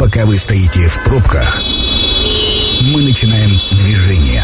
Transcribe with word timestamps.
Пока 0.00 0.24
вы 0.24 0.38
стоите 0.38 0.88
в 0.88 1.04
пробках, 1.04 1.60
мы 1.62 3.02
начинаем 3.02 3.50
движение. 3.72 4.42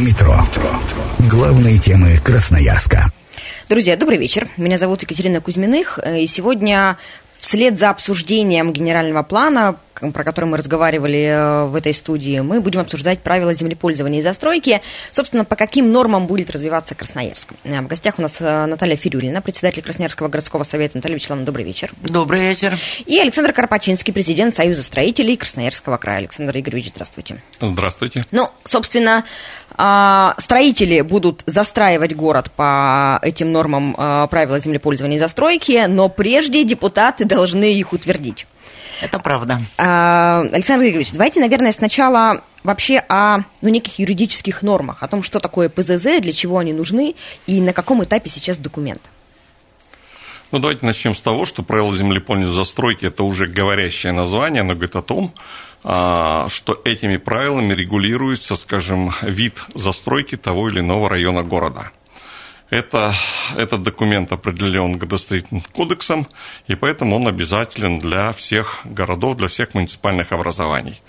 Метро. 0.00 0.34
Главные 1.30 1.78
темы 1.78 2.18
Красноярска. 2.18 3.12
Друзья, 3.68 3.96
добрый 3.96 4.16
вечер. 4.16 4.48
Меня 4.56 4.78
зовут 4.78 5.02
Екатерина 5.02 5.40
Кузьминых, 5.40 5.98
э, 6.00 6.20
и 6.20 6.26
сегодня 6.28 6.98
вслед 7.46 7.78
за 7.78 7.90
обсуждением 7.90 8.72
генерального 8.72 9.22
плана, 9.22 9.76
про 9.94 10.24
который 10.24 10.46
мы 10.46 10.56
разговаривали 10.56 11.26
э, 11.26 11.64
в 11.66 11.76
этой 11.76 11.94
студии, 11.94 12.40
мы 12.40 12.60
будем 12.60 12.80
обсуждать 12.80 13.20
правила 13.20 13.54
землепользования 13.54 14.18
и 14.18 14.22
застройки, 14.22 14.82
собственно, 15.12 15.44
по 15.44 15.54
каким 15.54 15.92
нормам 15.92 16.26
будет 16.26 16.50
развиваться 16.50 16.96
Красноярск. 16.96 17.50
Э, 17.62 17.80
В 17.80 17.86
гостях 17.86 18.18
у 18.18 18.22
нас 18.22 18.36
э, 18.40 18.66
Наталья 18.66 18.96
Фирюлина, 18.96 19.42
председатель 19.42 19.80
Красноярского 19.80 20.26
городского 20.26 20.64
совета. 20.64 20.96
Наталья 20.98 21.14
Вячеславовна, 21.14 21.46
добрый 21.46 21.64
вечер. 21.64 21.92
Добрый 22.00 22.40
вечер. 22.40 22.76
И 23.06 23.16
Александр 23.18 23.52
Карпачинский, 23.52 24.12
президент 24.12 24.52
Союза 24.52 24.82
строителей 24.82 25.36
Красноярского 25.36 25.98
края. 25.98 26.18
Александр 26.18 26.58
Игоревич, 26.58 26.88
здравствуйте. 26.88 27.42
Здравствуйте. 27.60 28.24
Ну, 28.32 28.50
собственно, 28.64 29.24
строители 30.38 31.02
будут 31.02 31.42
застраивать 31.46 32.14
город 32.14 32.50
по 32.54 33.18
этим 33.22 33.52
нормам 33.52 33.94
а, 33.98 34.26
правил 34.26 34.58
землепользования 34.58 35.16
и 35.16 35.20
застройки, 35.20 35.84
но 35.86 36.08
прежде 36.08 36.64
депутаты 36.64 37.24
должны 37.24 37.72
их 37.74 37.92
утвердить. 37.92 38.46
Это 39.00 39.18
правда. 39.18 39.60
А, 39.76 40.44
Александр 40.52 40.86
Игоревич, 40.86 41.12
давайте, 41.12 41.40
наверное, 41.40 41.72
сначала 41.72 42.42
вообще 42.64 43.02
о 43.08 43.40
ну, 43.60 43.68
неких 43.68 43.98
юридических 43.98 44.62
нормах, 44.62 45.02
о 45.02 45.08
том, 45.08 45.22
что 45.22 45.40
такое 45.40 45.68
ПЗЗ, 45.68 46.20
для 46.20 46.32
чего 46.32 46.58
они 46.58 46.72
нужны 46.72 47.14
и 47.46 47.60
на 47.60 47.72
каком 47.72 48.02
этапе 48.02 48.30
сейчас 48.30 48.58
документ. 48.58 49.02
Ну, 50.52 50.60
давайте 50.60 50.86
начнем 50.86 51.14
с 51.14 51.20
того, 51.20 51.44
что 51.44 51.62
правила 51.62 51.94
землепольной 51.94 52.46
застройки– 52.46 53.04
это 53.06 53.24
уже 53.24 53.46
говорящее 53.46 54.12
название, 54.12 54.60
оно 54.60 54.74
говорит 54.74 54.96
о 54.96 55.02
том, 55.02 55.34
а, 55.34 55.40
что 55.86 56.80
этими 56.84 57.16
правилами 57.16 57.72
регулируется, 57.72 58.56
скажем, 58.56 59.12
вид 59.22 59.62
застройки 59.74 60.36
того 60.36 60.68
или 60.68 60.80
иного 60.80 61.08
района 61.08 61.44
города. 61.44 61.92
Это, 62.68 63.14
этот 63.56 63.84
документ 63.84 64.32
определен 64.32 64.98
градостроительным 64.98 65.62
кодексом, 65.72 66.26
и 66.66 66.74
поэтому 66.74 67.14
он 67.14 67.28
обязателен 67.28 68.00
для 68.00 68.32
всех 68.32 68.80
городов, 68.84 69.36
для 69.36 69.46
всех 69.46 69.74
муниципальных 69.74 70.32
образований. 70.32 71.00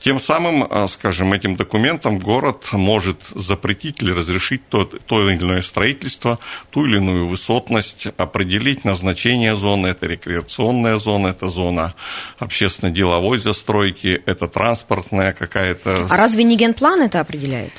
Тем 0.00 0.20
самым, 0.20 0.66
а, 0.68 0.88
скажем, 0.88 1.32
этим 1.32 1.54
документом 1.54 2.18
город 2.18 2.70
может 2.72 3.18
запретить 3.34 4.02
или 4.02 4.10
разрешить 4.10 4.68
то, 4.68 4.84
то 4.84 5.22
или 5.22 5.36
иное 5.36 5.62
строительство, 5.62 6.40
ту 6.70 6.86
или 6.86 6.96
иную 6.96 7.28
высотность, 7.28 8.08
определить 8.16 8.84
назначение 8.84 9.54
зоны, 9.54 9.86
это 9.88 10.06
рекреационная 10.06 10.96
зона, 10.96 11.28
это 11.28 11.48
зона 11.48 11.94
общественно-деловой 12.40 13.38
застройки, 13.38 14.20
это 14.26 14.48
транспортная 14.48 15.32
какая-то 15.32 16.08
А 16.10 16.16
разве 16.16 16.42
не 16.42 16.56
генплан 16.56 17.02
это 17.02 17.20
определяет? 17.20 17.72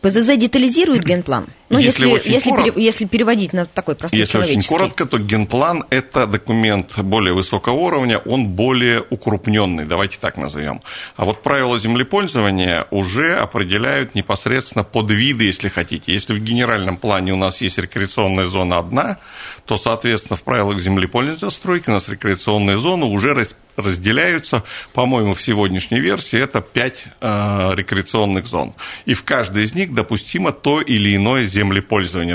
ПЗЗ 0.00 0.36
детализирует 0.36 1.04
генплан? 1.04 1.46
Ну, 1.70 1.78
Если 1.78 2.08
если, 2.08 2.14
очень 2.14 2.32
если, 2.32 2.50
коротко- 2.50 2.72
пере- 2.72 2.84
если 2.84 3.04
переводить 3.04 3.52
на 3.52 3.64
такой 3.64 3.94
простой 3.94 4.18
Если 4.18 4.38
очень 4.38 4.62
коротко, 4.64 5.06
то 5.06 5.18
генплан– 5.18 5.84
это 5.90 6.26
документ 6.26 6.98
более 6.98 7.32
высокого 7.32 7.74
уровня, 7.74 8.18
он 8.18 8.48
более 8.48 9.04
укрупненный, 9.08 9.84
давайте 9.84 10.18
так 10.20 10.36
назовем. 10.36 10.80
А 11.16 11.24
вот 11.24 11.42
правила 11.44 11.78
землепользования 11.78 12.86
уже 12.90 13.36
определяют 13.36 14.16
непосредственно 14.16 14.82
подвиды, 14.82 15.44
если 15.44 15.68
хотите. 15.68 16.12
Если 16.12 16.34
в 16.34 16.42
генеральном 16.42 16.96
плане 16.96 17.32
у 17.32 17.36
нас 17.36 17.60
есть 17.60 17.78
рекреационная 17.78 18.46
зона 18.46 18.78
одна, 18.78 19.18
то, 19.64 19.76
соответственно, 19.76 20.36
в 20.36 20.42
правилах 20.42 20.80
землепольной 20.80 21.36
застройки 21.36 21.88
у 21.88 21.92
нас 21.92 22.08
рекреационные 22.08 22.78
зоны 22.78 23.06
уже 23.06 23.46
разделяются, 23.76 24.64
по-моему, 24.92 25.32
в 25.34 25.40
сегодняшней 25.40 26.00
версии 26.00 26.38
это 26.38 26.60
пять 26.60 27.04
э, 27.20 27.70
рекреационных 27.74 28.46
зон. 28.46 28.74
И 29.06 29.14
в 29.14 29.22
каждой 29.24 29.62
из 29.64 29.72
них 29.74 29.94
допустимо 29.94 30.52
то 30.52 30.80
или 30.80 31.14
иное 31.16 31.44
землепользование. 31.44 31.59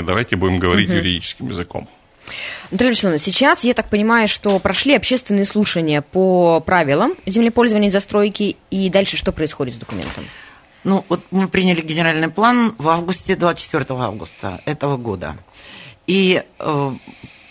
Давайте 0.02 0.36
будем 0.36 0.58
говорить 0.58 0.88
юридическим 0.88 1.48
языком. 1.48 1.88
Наталья 2.70 2.90
Вячеславовна, 2.90 3.18
сейчас, 3.18 3.64
я 3.64 3.74
так 3.74 3.88
понимаю, 3.88 4.26
что 4.26 4.58
прошли 4.58 4.94
общественные 4.94 5.44
слушания 5.44 6.02
по 6.02 6.60
правилам 6.60 7.14
землепользования 7.24 7.88
и 7.88 7.92
застройки, 7.92 8.56
и 8.70 8.90
дальше 8.90 9.16
что 9.16 9.32
происходит 9.32 9.74
с 9.74 9.78
документом? 9.78 10.24
Ну, 10.82 11.04
вот 11.08 11.20
мы 11.30 11.48
приняли 11.48 11.80
генеральный 11.80 12.28
план 12.28 12.74
в 12.78 12.88
августе, 12.88 13.36
24 13.36 13.84
августа 13.90 14.60
этого 14.66 14.96
года. 14.96 15.36
И 16.06 16.42
э, 16.58 16.92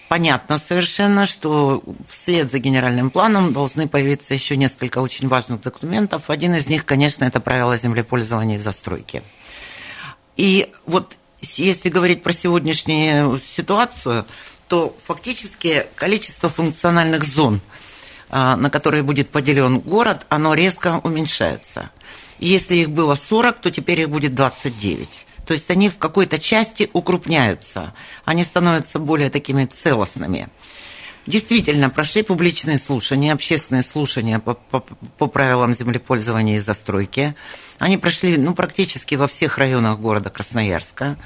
понятно 0.08 0.60
совершенно, 0.60 1.26
что 1.26 1.84
вслед 2.10 2.52
за 2.52 2.60
генеральным 2.60 3.10
планом 3.10 3.54
должны 3.54 3.88
появиться 3.88 4.34
еще 4.34 4.56
несколько 4.56 5.00
очень 5.00 5.28
важных 5.28 5.62
документов. 5.62 6.30
Один 6.30 6.56
из 6.56 6.68
них, 6.68 6.86
конечно, 6.86 7.26
это 7.26 7.40
правила 7.40 7.78
землепользования 7.78 8.56
и 8.56 8.60
застройки. 8.60 9.24
И 10.38 10.72
вот 10.86 11.18
если 11.58 11.90
говорить 11.90 12.24
про 12.24 12.34
сегодняшнюю 12.34 13.40
ситуацию, 13.40 14.26
то 14.68 14.96
фактически 15.06 15.86
количество 15.96 16.50
функциональных 16.50 17.24
зон, 17.24 17.62
а, 18.30 18.56
на 18.56 18.70
которые 18.70 19.04
будет 19.04 19.30
поделен 19.30 19.80
город, 19.80 20.26
оно 20.30 20.54
резко 20.54 21.00
уменьшается. 21.04 21.92
Если 22.40 22.76
их 22.76 22.90
было 22.90 23.16
40, 23.16 23.60
то 23.60 23.72
теперь 23.72 24.02
их 24.02 24.10
будет 24.10 24.36
29. 24.36 25.26
То 25.46 25.54
есть 25.54 25.70
они 25.70 25.90
в 25.90 25.98
какой-то 25.98 26.40
части 26.40 26.90
укрупняются, 26.94 27.94
они 28.26 28.44
становятся 28.44 29.00
более 29.00 29.30
такими 29.30 29.66
целостными. 29.66 30.50
Действительно, 31.28 31.90
прошли 31.90 32.22
публичные 32.22 32.78
слушания, 32.78 33.34
общественные 33.34 33.84
слушания 33.84 34.40
по, 34.40 34.54
по- 34.54 34.82
по 35.18 35.28
правилам 35.28 35.74
землепользования 35.74 36.58
и 36.58 36.60
застройки. 36.60 37.36
Они 37.80 37.98
прошли 37.98 38.38
ну, 38.38 38.54
практически 38.54 39.16
во 39.16 39.28
всех 39.28 39.58
районах 39.58 40.00
города 40.00 40.30
Красноярска. 40.30 41.18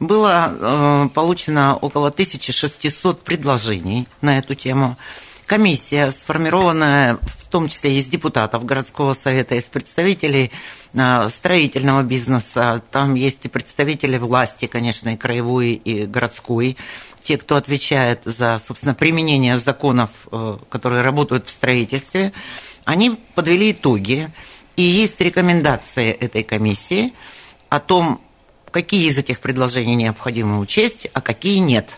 Было 0.00 0.52
э, 0.52 1.08
получено 1.14 1.76
около 1.76 2.08
1600 2.08 3.22
предложений 3.22 4.08
на 4.22 4.38
эту 4.38 4.54
тему. 4.54 4.96
Комиссия, 5.46 6.12
сформированная 6.12 7.18
том 7.52 7.68
числе 7.68 7.98
из 7.98 8.06
депутатов 8.06 8.64
городского 8.64 9.14
совета, 9.14 9.54
из 9.54 9.64
представителей 9.64 10.50
э, 10.94 11.28
строительного 11.28 12.02
бизнеса, 12.02 12.82
там 12.90 13.14
есть 13.14 13.44
и 13.44 13.48
представители 13.48 14.16
власти, 14.16 14.66
конечно, 14.66 15.10
и 15.10 15.16
краевой, 15.16 15.74
и 15.74 16.06
городской, 16.06 16.78
те, 17.22 17.36
кто 17.36 17.56
отвечает 17.56 18.22
за, 18.24 18.60
собственно, 18.66 18.94
применение 18.94 19.58
законов, 19.58 20.10
э, 20.32 20.58
которые 20.70 21.02
работают 21.02 21.46
в 21.46 21.50
строительстве, 21.50 22.32
они 22.84 23.20
подвели 23.34 23.72
итоги. 23.72 24.30
И 24.76 24.82
есть 24.82 25.20
рекомендации 25.20 26.10
этой 26.10 26.42
комиссии 26.42 27.12
о 27.68 27.78
том, 27.78 28.22
какие 28.70 29.10
из 29.10 29.18
этих 29.18 29.40
предложений 29.40 29.96
необходимо 29.96 30.58
учесть, 30.58 31.06
а 31.12 31.20
какие 31.20 31.58
нет. 31.58 31.90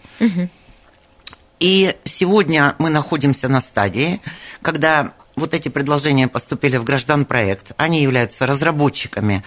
И 1.61 1.95
сегодня 2.05 2.75
мы 2.81 2.91
находимся 2.91 3.49
на 3.49 3.61
стадии, 3.61 4.21
когда 4.61 5.15
вот 5.37 5.55
эти 5.55 5.69
предложения 5.69 6.28
поступили 6.28 6.77
в 6.77 6.84
граждан-проект, 6.84 7.72
они 7.77 8.03
являются 8.03 8.47
разработчиками 8.47 9.45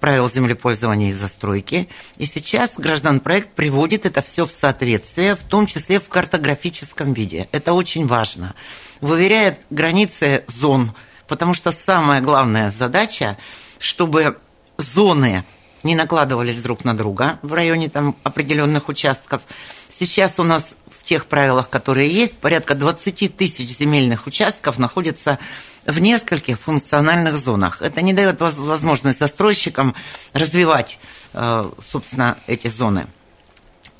правил 0.00 0.30
землепользования 0.30 1.10
и 1.10 1.14
застройки. 1.14 1.88
И 2.16 2.26
сейчас 2.26 2.72
граждан-проект 2.76 3.52
приводит 3.52 4.06
это 4.06 4.22
все 4.22 4.46
в 4.46 4.52
соответствие, 4.52 5.34
в 5.34 5.42
том 5.44 5.66
числе 5.66 5.98
в 5.98 6.08
картографическом 6.08 7.12
виде. 7.12 7.48
Это 7.52 7.72
очень 7.72 8.06
важно. 8.06 8.54
Выверяет 9.00 9.60
границы 9.70 10.44
зон, 10.48 10.92
потому 11.26 11.54
что 11.54 11.72
самая 11.72 12.20
главная 12.20 12.70
задача, 12.70 13.38
чтобы 13.78 14.38
зоны 14.76 15.44
не 15.82 15.94
накладывались 15.94 16.62
друг 16.62 16.84
на 16.84 16.96
друга 16.96 17.38
в 17.42 17.52
районе 17.52 17.88
там 17.88 18.16
определенных 18.24 18.88
участков. 18.88 19.42
Сейчас 19.90 20.32
у 20.38 20.44
нас 20.44 20.74
тех 21.08 21.26
правилах, 21.26 21.70
которые 21.70 22.10
есть, 22.10 22.38
порядка 22.38 22.74
20 22.74 23.34
тысяч 23.34 23.78
земельных 23.78 24.26
участков 24.26 24.78
находится 24.78 25.38
в 25.86 26.00
нескольких 26.00 26.60
функциональных 26.60 27.38
зонах. 27.38 27.80
Это 27.80 28.02
не 28.02 28.12
дает 28.12 28.40
воз- 28.40 28.58
возможность 28.58 29.18
застройщикам 29.18 29.94
развивать, 30.34 30.98
э, 31.32 31.64
собственно, 31.90 32.36
эти 32.46 32.68
зоны. 32.68 33.06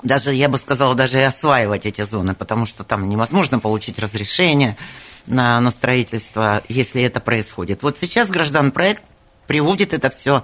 Даже, 0.03 0.33
я 0.33 0.49
бы 0.49 0.59
сказала, 0.59 0.93
даже 0.93 1.17
и 1.17 1.23
осваивать 1.23 1.87
эти 1.87 2.03
зоны, 2.03 2.35
потому 2.35 2.67
что 2.67 2.83
там 2.83 3.09
невозможно 3.09 3.57
получить 3.57 3.97
разрешение 3.97 4.77
на, 5.25 5.59
на 5.59 5.71
строительство, 5.71 6.61
если 6.69 7.01
это 7.01 7.19
происходит. 7.19 7.81
Вот 7.81 7.97
сейчас 7.99 8.29
граждан 8.29 8.71
проект 8.71 9.01
приводит 9.47 9.93
это 9.93 10.11
все 10.11 10.43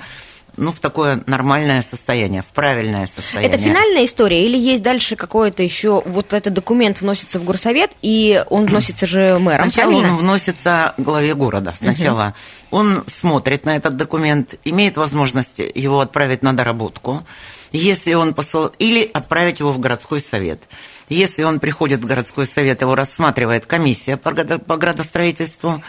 ну, 0.57 0.72
в 0.72 0.80
такое 0.80 1.24
нормальное 1.28 1.81
состояние, 1.81 2.42
в 2.42 2.48
правильное 2.48 3.10
состояние. 3.13 3.52
Это 3.52 3.63
финальная 3.63 4.06
история 4.06 4.46
или 4.46 4.57
есть 4.57 4.84
дальше 4.84 5.16
какое-то 5.16 5.63
еще, 5.63 6.02
вот 6.06 6.34
этот 6.34 6.54
документ 6.54 7.02
вносится 7.02 7.40
в 7.40 7.44
горсовет, 7.44 7.92
и 8.02 8.44
он 8.50 8.66
вносится 8.68 9.06
же 9.06 9.38
мэром, 9.40 9.69
Сначала 9.69 9.92
правильно? 9.92 10.13
он 10.13 10.18
вносится 10.18 10.94
главе 10.98 11.36
города. 11.36 11.74
Сначала 11.80 12.34
он 12.72 13.04
смотрит 13.07 13.66
на 13.66 13.75
этот 13.75 13.96
документ, 13.96 14.56
имеет 14.63 14.98
возможность 14.98 15.60
его 15.60 16.00
отправить 16.00 16.44
на 16.44 16.56
доработку, 16.56 17.24
если 17.72 18.13
он 18.13 18.34
посыл... 18.34 18.68
или 18.80 19.10
отправить 19.13 19.60
его 19.60 19.72
в 19.72 19.80
городской 19.80 20.22
совет. 20.22 20.62
Если 21.10 21.44
он 21.44 21.60
приходит 21.60 22.00
в 22.00 22.06
городской 22.06 22.48
совет, 22.48 22.81
его 22.81 22.96
рассматривает 22.96 23.66
комиссия 23.66 24.18
по 24.18 24.31
градостроительству 24.78 25.84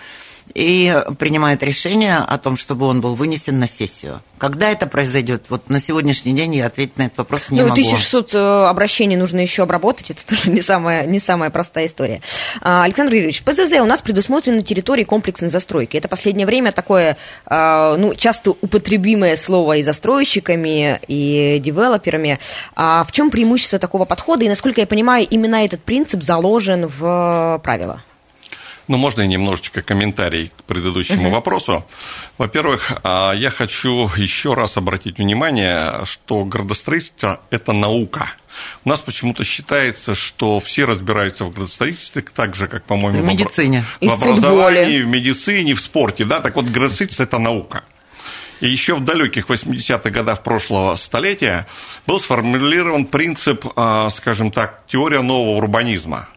и 0.54 1.02
принимает 1.18 1.62
решение 1.62 2.16
о 2.16 2.38
том, 2.38 2.56
чтобы 2.56 2.86
он 2.86 3.00
был 3.00 3.14
вынесен 3.14 3.58
на 3.58 3.66
сессию. 3.66 4.20
Когда 4.38 4.70
это 4.70 4.86
произойдет? 4.86 5.46
Вот 5.48 5.70
на 5.70 5.80
сегодняшний 5.80 6.34
день 6.34 6.54
я 6.56 6.66
ответить 6.66 6.98
на 6.98 7.04
этот 7.04 7.18
вопрос 7.18 7.42
не 7.48 7.60
ну, 7.60 7.68
могу. 7.68 7.72
1600 7.72 8.34
э, 8.34 8.38
обращений 8.66 9.16
нужно 9.16 9.40
еще 9.40 9.62
обработать, 9.62 10.10
это 10.10 10.26
тоже 10.26 10.50
не 10.50 10.60
самая, 10.60 11.06
не 11.06 11.18
самая 11.18 11.50
простая 11.50 11.86
история. 11.86 12.20
А, 12.60 12.84
Александр 12.84 13.14
Юрьевич, 13.14 13.40
в 13.40 13.44
ПЗЗ 13.44 13.74
у 13.80 13.86
нас 13.86 14.02
предусмотрены 14.02 14.62
территории 14.62 15.04
комплексной 15.04 15.48
застройки. 15.48 15.96
Это 15.96 16.08
последнее 16.08 16.46
время 16.46 16.72
такое, 16.72 17.16
а, 17.46 17.96
ну, 17.96 18.14
часто 18.14 18.50
употребимое 18.50 19.36
слово 19.36 19.78
и 19.78 19.82
застройщиками, 19.82 21.00
и 21.08 21.58
девелоперами. 21.58 22.38
А 22.74 23.04
в 23.04 23.12
чем 23.12 23.30
преимущество 23.30 23.78
такого 23.78 24.04
подхода, 24.04 24.44
и, 24.44 24.48
насколько 24.48 24.80
я 24.80 24.86
понимаю, 24.86 25.26
именно 25.28 25.64
этот 25.64 25.82
принцип 25.82 26.22
заложен 26.22 26.86
в 26.86 27.60
правила? 27.64 28.02
Ну, 28.88 28.98
можно 28.98 29.22
и 29.22 29.26
немножечко 29.26 29.82
комментарий 29.82 30.52
к 30.56 30.62
предыдущему 30.62 31.28
вопросу. 31.30 31.84
Во-первых, 32.38 32.92
а, 33.02 33.32
я 33.32 33.50
хочу 33.50 34.08
еще 34.16 34.54
раз 34.54 34.76
обратить 34.76 35.18
внимание, 35.18 36.04
что 36.04 36.44
градостроительство– 36.44 37.40
это 37.50 37.72
наука. 37.72 38.30
У 38.84 38.88
нас 38.88 39.00
почему-то 39.00 39.42
считается, 39.44 40.14
что 40.14 40.60
все 40.60 40.84
разбираются 40.84 41.44
в 41.44 41.52
градостроительстве, 41.52 42.22
так 42.22 42.54
же, 42.54 42.68
как, 42.68 42.84
по-моему, 42.84 43.22
В 43.22 43.26
медицине. 43.26 43.84
И 44.00 44.08
в 44.08 44.12
в 44.12 44.14
футболе. 44.14 44.38
образовании, 44.38 45.02
в 45.02 45.06
медицине, 45.08 45.74
в 45.74 45.80
спорте. 45.80 46.24
Да? 46.24 46.40
Так 46.40 46.54
вот, 46.56 46.66
градостроительство– 46.66 47.22
это 47.24 47.38
наука. 47.38 47.82
И 48.60 48.68
еще 48.70 48.94
в 48.94 49.04
далеких 49.04 49.48
80-х 49.48 50.08
годах 50.10 50.42
прошлого 50.42 50.96
столетия 50.96 51.66
был 52.06 52.18
сформулирован 52.18 53.04
принцип, 53.04 53.66
а, 53.76 54.08
скажем 54.10 54.50
так, 54.50 54.84
теория 54.86 55.20
нового 55.20 55.56
урбанизма. 55.56 56.28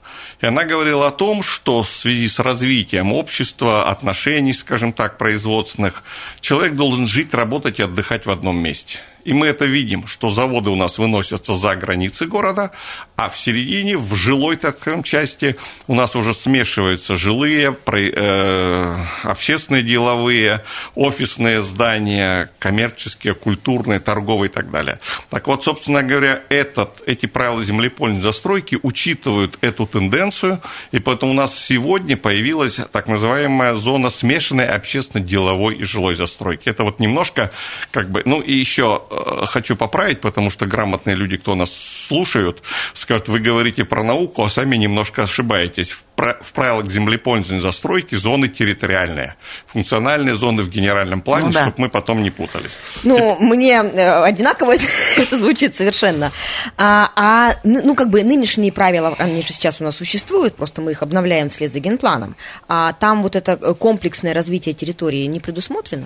И 0.42 0.46
она 0.46 0.64
говорила 0.64 1.08
о 1.08 1.12
том, 1.12 1.44
что 1.44 1.84
в 1.84 1.90
связи 1.90 2.28
с 2.30 2.40
развитием 2.40 3.12
общества, 3.12 3.84
отношений, 3.90 4.54
скажем 4.54 4.94
так, 4.94 5.18
производственных, 5.18 6.04
человек 6.40 6.76
должен 6.76 7.08
жить, 7.08 7.34
работать 7.34 7.80
и 7.80 7.84
отдыхать 7.84 8.26
в 8.26 8.32
одном 8.32 8.58
месте. 8.58 9.00
И 9.26 9.34
мы 9.34 9.48
это 9.48 9.66
видим, 9.66 10.08
что 10.08 10.30
заводы 10.30 10.70
у 10.70 10.76
нас 10.76 10.98
выносятся 10.98 11.54
за 11.54 11.76
границы 11.76 12.26
города, 12.26 12.72
а 13.16 13.30
в 13.30 13.38
середине, 13.38 13.98
в 13.98 14.16
жилой, 14.16 14.56
так 14.56 14.78
части 15.04 15.56
у 15.88 15.96
нас 15.96 16.16
уже 16.16 16.34
смешиваются 16.34 17.16
жилые, 17.16 17.76
э, 17.86 19.06
общественные 19.24 19.84
деловые, 19.84 20.64
офисные 20.96 21.62
здания, 21.62 22.50
коммерческие, 22.60 23.34
культурные, 23.34 24.00
торговые 24.00 24.50
и 24.50 24.54
так 24.54 24.72
далее. 24.72 25.00
Так 25.30 25.48
вот, 25.48 25.64
собственно 25.64 26.02
говоря, 26.02 26.42
этот, 26.50 27.02
эти 27.06 27.26
правила 27.26 27.64
землепольной 27.64 28.22
застройки 28.22 28.80
учитывают 28.82 29.58
эту 29.62 29.86
тенденцию, 29.86 30.62
и 30.92 31.00
поэтому 31.00 31.32
у 31.32 31.36
нас 31.36 31.58
сегодня 31.58 32.16
появилась 32.18 32.78
так 32.92 33.08
называемая 33.08 33.76
зона 33.76 34.10
смешанной 34.10 34.68
общественно-деловой 34.68 35.76
и 35.76 35.84
жилой 35.84 36.16
застройки. 36.16 36.70
Это 36.70 36.84
вот 36.84 37.00
немножко 37.00 37.52
как 37.92 38.10
бы... 38.10 38.24
Ну 38.26 38.40
и 38.40 38.54
еще 38.54 39.04
хочу 39.46 39.76
поправить, 39.76 40.22
потому 40.22 40.50
что 40.50 40.66
грамотные 40.66 41.16
люди, 41.16 41.38
кто 41.38 41.56
нас 41.56 41.72
слушают, 42.08 42.62
скажут, 42.94 43.28
вы 43.28 43.40
говорите 43.40 43.86
про 43.86 44.04
науку, 44.04 44.44
а 44.44 44.50
сами 44.50 44.76
немножко 44.76 45.24
ошибаетесь. 45.24 45.90
В 45.90 46.04
пра- 46.16 46.38
в 46.42 46.52
правилах 46.54 46.90
землепользования 46.92 47.62
застройки 47.62 48.16
зоны 48.16 48.48
территориальные, 48.48 49.36
функциональные 49.68 50.36
зоны 50.36 50.64
в 50.64 50.70
генеральном 50.70 51.22
плане, 51.22 51.48
Ну 51.48 51.54
да. 51.54 51.62
чтобы 51.64 51.76
мы 51.78 51.90
потом 51.90 52.24
не 52.24 52.30
путались. 52.30 52.72
Ну, 53.04 53.38
мне 53.40 53.76
э, 53.82 54.24
одинаково 54.24 54.76
это 55.18 55.38
звучит 55.40 55.76
совершенно. 55.76 56.32
А, 56.78 57.10
а, 57.16 57.56
ну, 57.64 57.96
как 57.96 58.10
бы 58.10 58.24
нынешние 58.24 58.72
правила, 58.72 59.16
они 59.18 59.42
же 59.42 59.48
сейчас 59.48 59.82
у 59.82 59.84
нас 59.84 59.96
существуют, 59.98 60.56
просто 60.56 60.82
мы 60.82 60.92
их 60.92 61.02
обновляем 61.04 61.50
вслед 61.50 61.72
за 61.72 61.80
генпланом. 61.80 62.36
А 62.68 62.94
там 62.94 63.24
вот 63.24 63.36
это 63.36 63.54
э, 63.62 63.74
комплексное 63.74 64.34
развитие 64.34 64.74
территории 64.74 65.26
не 65.26 65.40
предусмотрено? 65.40 66.06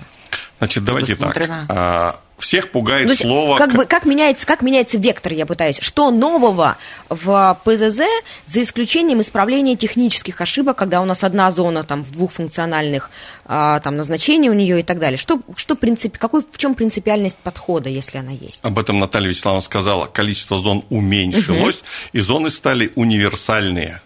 Значит, 0.58 0.84
давайте 0.84 1.16
так. 1.16 1.36
А, 1.68 2.20
Всех 2.38 2.72
пугает 2.72 3.06
То 3.06 3.12
есть, 3.12 3.22
слово... 3.22 3.56
как, 3.56 3.74
бы, 3.74 3.86
как, 3.86 4.04
меняется, 4.04 4.44
как 4.44 4.60
меняется 4.60 4.98
вектор, 4.98 5.32
я 5.32 5.46
пытаюсь. 5.46 5.78
Что 5.80 6.10
нового 6.10 6.76
в 7.08 7.60
ПЗЗ, 7.64 8.02
за 8.46 8.62
исключением 8.62 9.20
исправления 9.20 9.76
технических 9.76 10.40
ошибок, 10.40 10.76
когда 10.76 11.00
у 11.00 11.04
нас 11.04 11.22
одна 11.22 11.50
зона 11.52 11.84
там, 11.84 12.02
в 12.02 12.10
двух 12.10 12.32
функциональных 12.32 13.10
а, 13.44 13.78
там, 13.80 13.96
назначений 13.96 14.50
у 14.50 14.52
нее 14.52 14.80
и 14.80 14.82
так 14.82 14.98
далее? 14.98 15.16
Что, 15.16 15.40
что 15.54 15.76
принцип, 15.76 16.18
какой, 16.18 16.42
в 16.42 16.58
чем 16.58 16.74
принципиальность 16.74 17.38
подхода, 17.38 17.88
если 17.88 18.18
она 18.18 18.32
есть? 18.32 18.58
Об 18.62 18.78
этом 18.78 18.98
Наталья 18.98 19.28
Вячеславовна 19.28 19.62
сказала. 19.62 20.06
Количество 20.06 20.58
зон 20.58 20.84
уменьшилось, 20.90 21.82
и 22.12 22.20
зоны 22.20 22.50
стали 22.50 22.92
универсальные. 22.96 24.00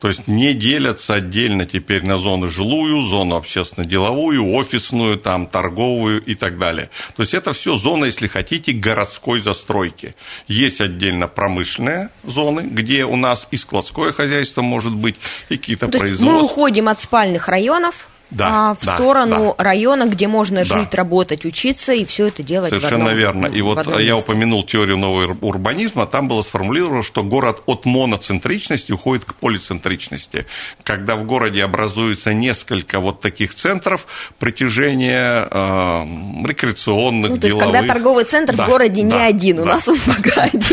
То 0.00 0.08
есть 0.08 0.26
не 0.26 0.52
делятся 0.52 1.14
отдельно 1.14 1.64
теперь 1.64 2.04
на 2.04 2.18
зону 2.18 2.48
жилую, 2.48 3.02
зону 3.02 3.36
общественно-деловую, 3.36 4.52
офисную, 4.52 5.18
там, 5.18 5.46
торговую 5.46 6.22
и 6.22 6.34
так 6.34 6.58
далее. 6.58 6.90
То 7.16 7.22
есть 7.22 7.34
это 7.34 7.52
все 7.52 7.76
зона, 7.76 8.04
если 8.06 8.26
хотите, 8.26 8.72
городской 8.72 9.40
застройки. 9.40 10.14
Есть 10.48 10.80
отдельно 10.80 11.28
промышленные 11.28 12.10
зоны, 12.24 12.62
где 12.62 13.04
у 13.04 13.16
нас 13.16 13.48
и 13.50 13.56
складское 13.56 14.12
хозяйство 14.12 14.62
может 14.62 14.92
быть, 14.92 15.16
и 15.48 15.56
какие-то 15.56 15.88
производства. 15.88 16.24
мы 16.24 16.42
уходим 16.42 16.88
от 16.88 17.00
спальных 17.00 17.48
районов 17.48 18.08
Да, 18.30 18.70
а, 18.70 18.74
в 18.74 18.84
да, 18.84 18.94
сторону 18.96 19.54
района, 19.56 20.06
где 20.06 20.26
можно 20.26 20.64
Да. 20.64 20.78
жить, 20.78 20.94
работать, 20.94 21.44
учиться 21.44 21.92
и 21.92 22.04
все 22.04 22.26
это 22.26 22.42
делать 22.42 22.72
в 22.72 22.76
Совершенно 22.76 23.04
одном- 23.10 23.16
верно. 23.18 23.46
И 23.46 23.60
в 23.60 23.66
вот 23.66 23.86
я 23.86 23.96
месте. 23.98 24.12
упомянул 24.14 24.64
теорию 24.64 24.96
нового 24.98 25.24
ур- 25.30 25.36
урбанизма, 25.42 26.06
там 26.06 26.26
было 26.26 26.42
сформулировано, 26.42 27.02
что 27.04 27.22
город 27.22 27.62
от 27.66 27.84
моноцентричности 27.86 28.90
уходит 28.92 29.24
к 29.24 29.34
полицентричности. 29.36 30.46
Когда 30.82 31.14
в 31.14 31.24
городе 31.24 31.62
образуется 31.62 32.34
несколько 32.34 32.98
вот 32.98 33.20
таких 33.20 33.54
центров 33.54 34.06
притяжения 34.38 35.46
э, 35.50 36.46
рекреационных, 36.46 37.30
Ну, 37.30 37.36
то 37.38 37.46
есть, 37.46 37.56
деловых. 37.56 37.74
когда 37.80 37.94
торговый 37.94 38.24
центр 38.24 38.54
Да, 38.56 38.64
в 38.64 38.68
городе 38.68 39.02
не 39.02 39.10
да, 39.10 39.26
один, 39.26 39.60
у 39.60 39.64
да. 39.66 39.74
нас 39.74 39.88
он 39.88 39.96
в 39.96 40.06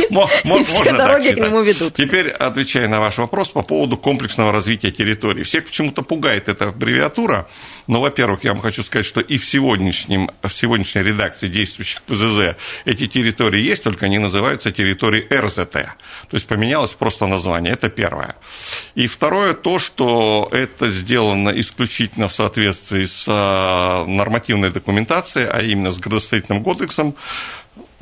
Мо- 0.10 0.30
мо- 0.46 0.58
и 0.60 0.64
все 0.64 0.92
дороги 0.92 1.30
к 1.34 1.38
нему 1.38 1.62
ведут. 1.62 1.94
Теперь 1.94 2.30
отвечая 2.30 2.88
на 2.88 3.00
ваш 3.00 3.18
вопрос 3.18 3.50
по 3.50 3.62
поводу 3.62 3.98
комплексного 3.98 4.52
развития 4.52 4.92
территории. 4.92 5.44
Всех 5.44 5.66
почему-то 5.66 6.02
пугает 6.02 6.50
эта 6.50 6.70
аббревиатура, 6.70 7.43
но, 7.88 8.02
во-первых, 8.02 8.44
я 8.44 8.54
вам 8.54 8.62
хочу 8.62 8.84
сказать, 8.84 9.06
что 9.06 9.22
и 9.22 9.38
в, 9.38 9.46
сегодняшнем, 9.46 10.30
в 10.42 10.50
сегодняшней 10.50 11.04
редакции 11.04 11.48
действующих 11.48 12.02
ПЗЗ 12.04 12.56
эти 12.86 13.08
территории 13.08 13.62
есть, 13.62 13.84
только 13.84 14.06
они 14.06 14.20
называются 14.20 14.72
территории 14.72 15.28
РЗТ. 15.32 15.72
То 15.72 15.88
есть 16.32 16.48
поменялось 16.48 16.92
просто 16.92 17.28
название, 17.28 17.74
это 17.74 17.90
первое. 17.90 18.36
И 18.96 19.08
второе, 19.08 19.54
то, 19.54 19.80
что 19.80 20.50
это 20.52 20.90
сделано 20.90 21.50
исключительно 21.50 22.28
в 22.28 22.34
соответствии 22.34 23.06
с 23.06 23.26
а, 23.28 24.06
нормативной 24.06 24.72
документацией, 24.72 25.48
а 25.48 25.62
именно 25.62 25.92
с 25.92 26.00
градостроительным 26.00 26.64
кодексом, 26.64 27.16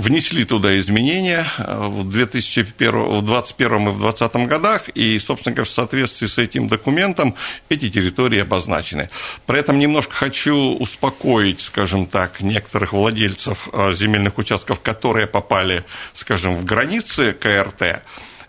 внесли 0.02 0.46
туда 0.46 0.78
изменения 0.78 1.46
э, 1.58 1.88
в 1.88 2.10
2021, 2.10 2.92
в 2.92 3.26
2021 3.26 3.88
и 3.88 3.92
в 3.92 4.00
2020 4.00 4.48
годах, 4.48 4.90
и, 4.90 5.20
собственно 5.20 5.56
говоря, 5.56 5.70
в 5.70 5.74
соответствии 5.74 6.28
с 6.28 6.38
этим 6.38 6.68
документом 6.68 7.36
эти 7.70 7.90
территории 7.90 8.42
обозначены. 8.42 9.10
При 9.46 9.60
этом 9.60 9.80
немножко 9.80 10.14
хочу 10.14 10.56
успокоить, 10.56 11.62
скажем 11.62 12.08
так, 12.08 12.42
некоторых 12.42 12.94
владельцев 12.94 13.70
э, 13.72 13.94
земельных 13.94 14.38
участков, 14.38 14.82
которые 14.82 15.28
попали, 15.28 15.84
скажем, 16.14 16.56
в 16.56 16.66
границы 16.66 17.34
КРТ, 17.34 18.02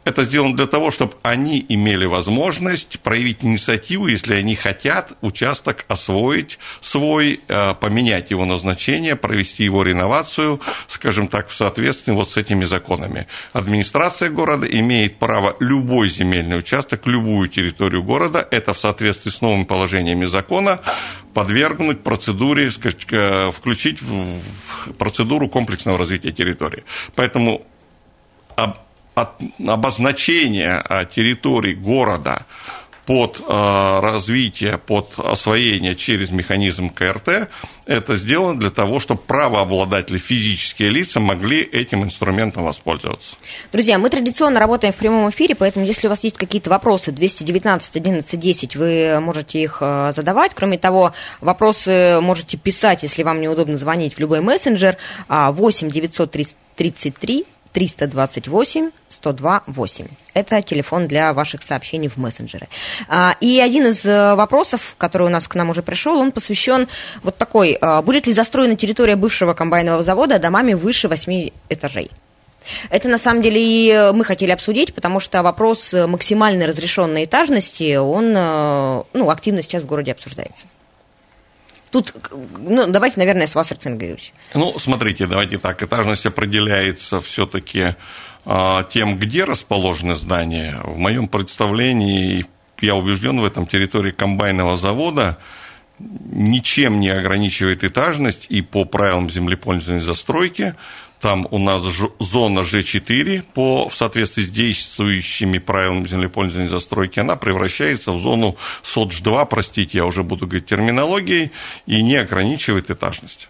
это 0.04 0.24
сделано 0.24 0.56
для 0.56 0.66
того, 0.66 0.90
чтобы 0.90 1.14
они 1.22 1.64
имели 1.68 2.06
возможность 2.06 3.00
проявить 3.00 3.44
инициативу, 3.44 4.08
если 4.08 4.34
они 4.34 4.54
хотят 4.54 5.12
участок 5.20 5.84
освоить 5.88 6.58
свой, 6.80 7.40
э, 7.46 7.74
поменять 7.74 8.30
его 8.30 8.44
назначение, 8.44 9.14
провести 9.16 9.64
его 9.64 9.82
реновацию, 9.82 10.60
скажем 10.88 11.28
так, 11.28 11.48
в 11.48 11.54
соответствии 11.54 12.12
вот 12.12 12.30
с 12.30 12.36
этими 12.36 12.64
законами. 12.64 13.28
Администрация 13.52 14.28
города 14.28 14.66
имеет 14.66 15.18
право 15.18 15.56
любой 15.60 16.08
земельный 16.08 16.58
участок, 16.58 17.06
любую 17.06 17.48
территорию 17.48 18.02
города, 18.02 18.46
это 18.50 18.74
в 18.74 18.78
соответствии 18.78 19.30
с 19.30 19.40
новыми 19.40 19.64
положениями 19.64 20.24
закона, 20.24 20.80
подвергнуть 21.32 22.02
процедуре, 22.02 22.70
э, 22.70 23.50
включить 23.52 24.02
в 24.02 24.92
процедуру 24.98 25.48
комплексного 25.48 25.96
развития 25.96 26.32
территории. 26.32 26.84
Поэтому 27.14 27.64
от 29.14 29.30
обозначения 29.66 30.82
а, 30.88 31.04
территорий 31.04 31.74
города 31.74 32.46
под 33.06 33.40
э, 33.40 34.00
развитие, 34.00 34.78
под 34.78 35.18
освоение 35.18 35.94
через 35.96 36.30
механизм 36.30 36.88
КРТ, 36.88 37.48
это 37.84 38.14
сделано 38.14 38.60
для 38.60 38.70
того, 38.70 39.00
чтобы 39.00 39.20
правообладатели, 39.20 40.18
физические 40.18 40.90
лица, 40.90 41.18
могли 41.18 41.60
этим 41.62 42.04
инструментом 42.04 42.64
воспользоваться. 42.64 43.34
Друзья, 43.72 43.98
мы 43.98 44.08
традиционно 44.08 44.60
работаем 44.60 44.92
в 44.92 44.96
прямом 44.96 45.28
эфире, 45.30 45.56
поэтому 45.56 45.84
если 45.84 46.06
у 46.06 46.10
вас 46.10 46.22
есть 46.22 46.38
какие-то 46.38 46.70
вопросы, 46.70 47.10
219 47.10 47.96
11 47.96 48.40
10, 48.40 48.76
вы 48.76 49.20
можете 49.20 49.60
их 49.60 49.78
э, 49.80 50.12
задавать. 50.14 50.52
Кроме 50.54 50.78
того, 50.78 51.12
вопросы 51.40 52.20
можете 52.20 52.56
писать, 52.56 53.02
если 53.02 53.24
вам 53.24 53.40
неудобно 53.40 53.76
звонить 53.76 54.14
в 54.14 54.20
любой 54.20 54.40
мессенджер, 54.40 54.96
8 55.28 55.90
933 55.90 57.46
328 57.72 58.90
102 59.08 59.62
8. 59.66 60.06
Это 60.34 60.62
телефон 60.62 61.06
для 61.06 61.32
ваших 61.32 61.62
сообщений 61.62 62.08
в 62.08 62.16
мессенджеры. 62.16 62.68
А, 63.08 63.36
и 63.40 63.60
один 63.60 63.86
из 63.86 64.04
э, 64.04 64.34
вопросов, 64.34 64.94
который 64.98 65.26
у 65.26 65.30
нас 65.30 65.48
к 65.48 65.54
нам 65.54 65.70
уже 65.70 65.82
пришел, 65.82 66.18
он 66.18 66.32
посвящен 66.32 66.88
вот 67.22 67.36
такой. 67.36 67.76
А, 67.80 68.02
будет 68.02 68.26
ли 68.26 68.32
застроена 68.32 68.76
территория 68.76 69.16
бывшего 69.16 69.54
комбайнового 69.54 70.02
завода 70.02 70.38
домами 70.38 70.74
выше 70.74 71.08
8 71.08 71.50
этажей? 71.68 72.10
Это 72.90 73.08
на 73.08 73.18
самом 73.18 73.42
деле 73.42 73.60
и 73.60 74.12
мы 74.12 74.24
хотели 74.24 74.52
обсудить, 74.52 74.94
потому 74.94 75.18
что 75.18 75.42
вопрос 75.42 75.92
максимальной 75.92 76.66
разрешенной 76.66 77.24
этажности, 77.24 77.96
он 77.96 78.32
э, 78.36 79.02
ну, 79.12 79.30
активно 79.30 79.62
сейчас 79.62 79.82
в 79.82 79.86
городе 79.86 80.12
обсуждается. 80.12 80.66
Тут, 81.92 82.14
ну, 82.58 82.86
давайте, 82.90 83.18
наверное, 83.18 83.46
с 83.46 83.54
вас, 83.54 83.70
Арсений 83.70 83.98
Григорьевич. 83.98 84.32
Ну, 84.54 84.78
смотрите, 84.78 85.26
давайте 85.26 85.58
так. 85.58 85.82
Этажность 85.82 86.24
определяется 86.24 87.20
все-таки 87.20 87.96
а, 88.46 88.82
тем, 88.84 89.18
где 89.18 89.44
расположены 89.44 90.14
здания. 90.14 90.78
В 90.82 90.96
моем 90.96 91.28
представлении, 91.28 92.46
я 92.80 92.94
убежден 92.94 93.40
в 93.40 93.44
этом, 93.44 93.66
территории 93.66 94.10
комбайного 94.10 94.78
завода 94.78 95.38
ничем 95.98 96.98
не 96.98 97.10
ограничивает 97.10 97.84
этажность, 97.84 98.46
и 98.48 98.62
по 98.62 98.84
правилам 98.84 99.30
землепользования 99.30 100.02
застройки 100.02 100.74
там 101.22 101.46
у 101.52 101.58
нас 101.58 101.82
зона 102.18 102.60
G4 102.60 103.44
по, 103.54 103.88
в 103.88 103.94
соответствии 103.96 104.42
с 104.42 104.50
действующими 104.50 105.58
правилами 105.58 106.08
землепользования 106.08 106.68
застройки, 106.68 107.20
она 107.20 107.36
превращается 107.36 108.10
в 108.10 108.20
зону 108.20 108.56
СОДЖ-2, 108.82 109.46
простите, 109.46 109.98
я 109.98 110.04
уже 110.04 110.24
буду 110.24 110.48
говорить 110.48 110.66
терминологией, 110.66 111.52
и 111.86 112.02
не 112.02 112.16
ограничивает 112.16 112.90
этажность. 112.90 113.48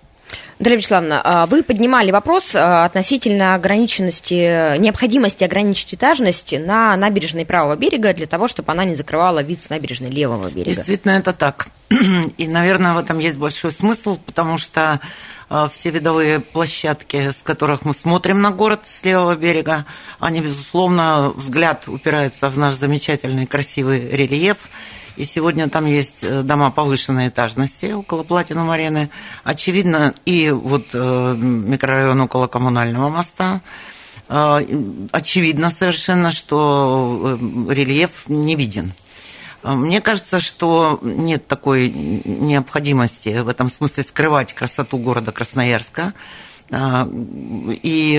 Дарья 0.58 0.76
Вячеславовна, 0.76 1.20
а 1.24 1.46
вы 1.46 1.62
поднимали 1.62 2.10
вопрос 2.10 2.54
а, 2.54 2.84
относительно 2.84 3.54
ограниченности, 3.54 4.78
необходимости 4.78 5.44
ограничить 5.44 5.94
этажность 5.94 6.52
на 6.58 6.96
набережной 6.96 7.44
правого 7.44 7.76
берега 7.76 8.12
для 8.14 8.26
того, 8.26 8.48
чтобы 8.48 8.72
она 8.72 8.84
не 8.84 8.94
закрывала 8.94 9.42
вид 9.42 9.62
с 9.62 9.70
набережной 9.70 10.10
левого 10.10 10.50
берега. 10.50 10.76
Действительно, 10.76 11.12
это 11.12 11.32
так. 11.32 11.68
И, 12.36 12.46
наверное, 12.46 12.92
в 12.94 12.98
этом 12.98 13.18
есть 13.18 13.36
большой 13.36 13.72
смысл, 13.72 14.18
потому 14.24 14.58
что 14.58 15.00
а, 15.48 15.68
все 15.68 15.90
видовые 15.90 16.40
площадки, 16.40 17.30
с 17.30 17.42
которых 17.42 17.84
мы 17.84 17.92
смотрим 17.92 18.40
на 18.40 18.50
город 18.50 18.80
с 18.84 19.04
левого 19.04 19.36
берега, 19.36 19.84
они, 20.18 20.40
безусловно, 20.40 21.32
взгляд 21.36 21.88
упирается 21.88 22.48
в 22.48 22.56
наш 22.56 22.74
замечательный 22.74 23.46
красивый 23.46 24.08
рельеф. 24.10 24.56
И 25.16 25.24
сегодня 25.24 25.68
там 25.68 25.86
есть 25.86 26.22
э, 26.22 26.42
дома 26.42 26.70
повышенной 26.70 27.28
этажности 27.28 27.92
около 27.92 28.22
Платинум 28.22 28.70
арены. 28.70 29.10
Очевидно, 29.44 30.14
и 30.24 30.50
вот 30.50 30.86
э, 30.92 31.34
микрорайон 31.36 32.20
около 32.22 32.46
коммунального 32.46 33.08
моста. 33.10 33.60
Э, 34.28 34.60
очевидно 35.12 35.70
совершенно, 35.70 36.32
что 36.32 37.38
рельеф 37.68 38.24
не 38.28 38.56
виден. 38.56 38.92
Мне 39.62 40.00
кажется, 40.00 40.40
что 40.40 40.98
нет 41.02 41.46
такой 41.46 41.88
необходимости 41.88 43.40
в 43.40 43.48
этом 43.48 43.70
смысле 43.70 44.02
скрывать 44.02 44.54
красоту 44.54 44.98
города 44.98 45.30
Красноярска. 45.30 46.14
А, 46.74 47.06
и 47.12 48.14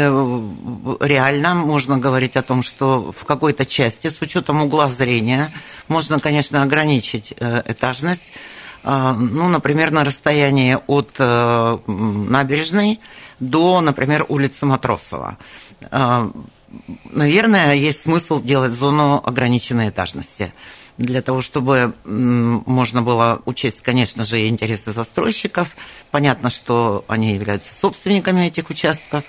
реально 1.00 1.55
можно 1.55 1.98
говорить 1.98 2.38
о 2.38 2.43
том, 2.43 2.62
что 2.62 3.12
в 3.12 3.25
какой-то 3.25 3.65
части, 3.65 4.10
с 4.10 4.22
учетом 4.22 4.62
угла 4.62 4.88
зрения, 4.89 5.51
можно, 5.88 6.19
конечно, 6.19 6.62
ограничить 6.62 7.33
э, 7.39 7.63
этажность. 7.65 8.31
А, 8.83 9.13
ну, 9.13 9.48
например, 9.48 9.89
на 9.89 10.03
расстоянии 10.03 10.77
от 10.86 11.15
э, 11.17 11.77
набережной 11.88 13.00
до, 13.39 13.81
например, 13.81 14.25
улицы 14.29 14.65
Матросова. 14.67 15.38
Наверное, 17.12 17.74
есть 17.74 18.03
смысл 18.03 18.41
делать 18.41 18.72
зону 18.72 19.22
ограниченной 19.24 19.89
этажности 19.89 20.53
для 20.98 21.22
того, 21.22 21.42
чтобы 21.42 21.94
можно 22.06 23.02
было 23.02 23.42
учесть, 23.46 23.82
конечно 23.82 24.26
же, 24.26 24.48
интересы 24.48 24.94
застройщиков. 24.94 25.76
Понятно, 26.12 26.50
что 26.50 27.04
они 27.08 27.34
являются 27.34 27.74
собственниками 27.80 28.46
этих 28.46 28.70
участков. 28.70 29.24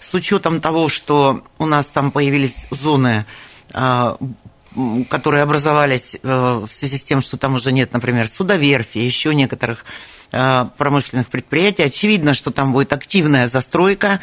С 0.00 0.14
учетом 0.14 0.60
того, 0.60 0.88
что 0.88 1.44
у 1.58 1.66
нас 1.66 1.86
там 1.86 2.10
появились 2.10 2.66
зоны, 2.70 3.26
а, 3.72 4.16
которые 5.08 5.42
образовались 5.42 6.16
э, 6.22 6.64
в 6.68 6.72
связи 6.72 6.96
с 6.96 7.02
тем, 7.02 7.20
что 7.20 7.36
там 7.36 7.54
уже 7.54 7.72
нет, 7.72 7.92
например, 7.92 8.28
судоверфи, 8.28 8.98
еще 8.98 9.34
некоторых 9.34 9.84
э, 10.30 10.66
промышленных 10.78 11.28
предприятий. 11.28 11.82
Очевидно, 11.82 12.34
что 12.34 12.52
там 12.52 12.72
будет 12.72 12.92
активная 12.92 13.48
застройка, 13.48 14.20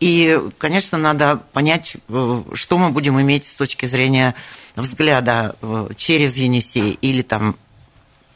и, 0.00 0.40
конечно, 0.58 0.96
надо 0.98 1.40
понять, 1.52 1.96
э, 2.08 2.42
что 2.52 2.78
мы 2.78 2.90
будем 2.90 3.20
иметь 3.20 3.46
с 3.46 3.54
точки 3.54 3.86
зрения 3.86 4.34
взгляда 4.76 5.56
э, 5.60 5.88
через 5.96 6.36
Енисей 6.36 6.98
или 7.00 7.22
там 7.22 7.56